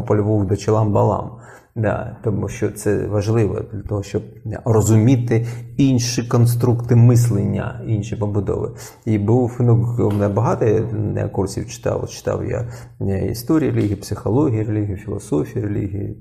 [0.06, 1.30] по Львову до Челам Балам.
[1.76, 4.22] Да, тому що це важливо для того, щоб
[4.64, 5.46] розуміти
[5.76, 8.74] інші конструкти мислення, інші побудови.
[9.04, 10.88] І був ну, багато
[11.32, 12.08] курсів читав.
[12.08, 12.68] Читав я
[13.00, 16.16] е, історію релігії, психологію релігії, філософію релігії,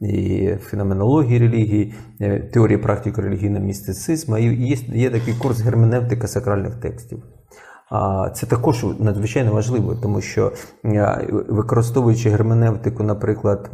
[0.00, 4.38] і феноменології релігії, е, теорії практики релігійного містицизму.
[4.38, 7.22] І є, є такий курс герменевтика сакральних текстів.
[8.34, 10.52] Це також надзвичайно важливо, тому що
[10.84, 13.70] е, використовуючи герменевтику, які,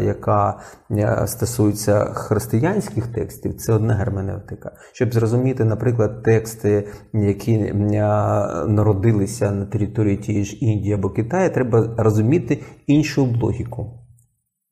[0.00, 0.58] яка
[0.90, 4.72] е, стосується християнських текстів, це одна герменевтика.
[4.92, 7.74] Щоб зрозуміти, наприклад, тексти, які е,
[8.68, 14.04] народилися на території тієї ж Індії або Китаю, треба розуміти іншу логіку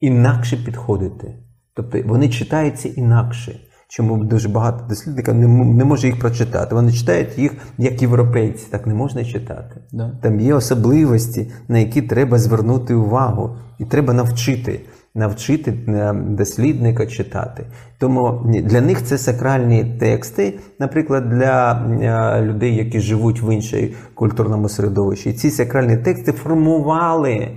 [0.01, 1.35] інакше підходити.
[1.75, 3.61] Тобто вони читаються інакше.
[3.95, 6.75] Чому дуже багато дослідників не, не може їх прочитати.
[6.75, 9.81] Вони читають їх як європейці, так не можна читати.
[9.93, 10.19] Да.
[10.23, 14.81] Там є особливості, на які треба звернути увагу, і треба навчити.
[15.15, 17.67] Навчити е, дослідника читати.
[17.99, 24.69] Тому для них це сакральні тексти, наприклад, для е, людей, які живуть в іншій культурному
[24.69, 25.31] середовищі.
[25.31, 27.49] І ці сакральні тексти формували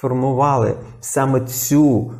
[0.00, 2.12] формували саме цю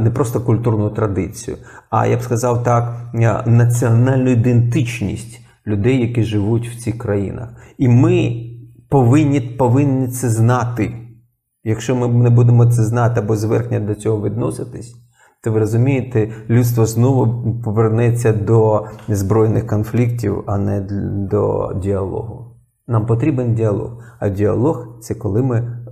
[0.00, 1.56] не просто культурну традицію,
[1.90, 7.48] а я б сказав так, е, національну ідентичність людей, які живуть в цих країнах.
[7.78, 8.46] І ми
[8.88, 10.92] повинні, повинні це знати.
[11.64, 14.94] Якщо ми не будемо це знати або зверхня до цього відноситись,
[15.44, 20.80] то ви розумієте, людство знову повернеться до збройних конфліктів, а не
[21.30, 22.56] до діалогу.
[22.88, 24.02] Нам потрібен діалог.
[24.18, 25.86] А діалог це коли ми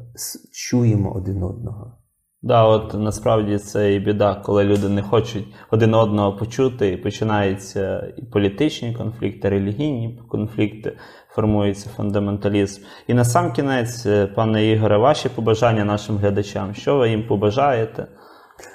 [0.53, 1.98] чуємо один одного.
[2.43, 8.13] Да, от насправді це і біда, коли люди не хочуть один одного почути, і починаються
[8.17, 10.97] і політичні конфлікти, релігійні конфлікти,
[11.29, 12.83] формується фундаменталізм.
[13.07, 16.75] І на сам кінець, е, пане Ігоре, ваші побажання нашим глядачам.
[16.75, 18.07] Що ви їм побажаєте?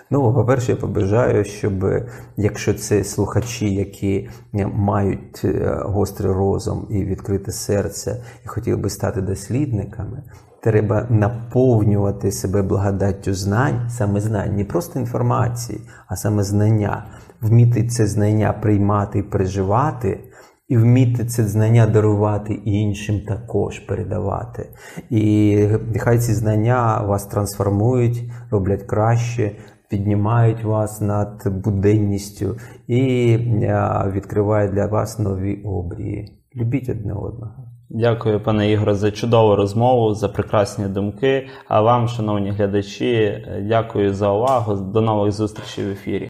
[0.09, 1.73] Ну, по-перше, я побажаю, щоб
[2.37, 4.29] якщо це слухачі, які
[4.73, 10.23] мають е, гострий розум і відкрите серце, і хотіли би стати дослідниками,
[10.63, 17.05] треба наповнювати себе благодаттю знань, саме знань, не просто інформації, а саме знання,
[17.41, 20.19] вміти це знання приймати і переживати.
[20.67, 24.69] І вміти це знання дарувати і іншим також передавати.
[25.09, 25.55] І
[25.93, 29.51] нехай ці знання вас трансформують, роблять краще,
[29.89, 32.57] піднімають вас над буденністю
[32.87, 36.43] і е, відкривають для вас нові обрії.
[36.55, 37.72] Любіть одне одного.
[37.95, 41.47] Дякую, пане Ігоре, за чудову розмову, за прекрасні думки.
[41.67, 44.75] А вам, шановні глядачі, дякую за увагу.
[44.75, 46.29] До нових зустрічей в ефірі.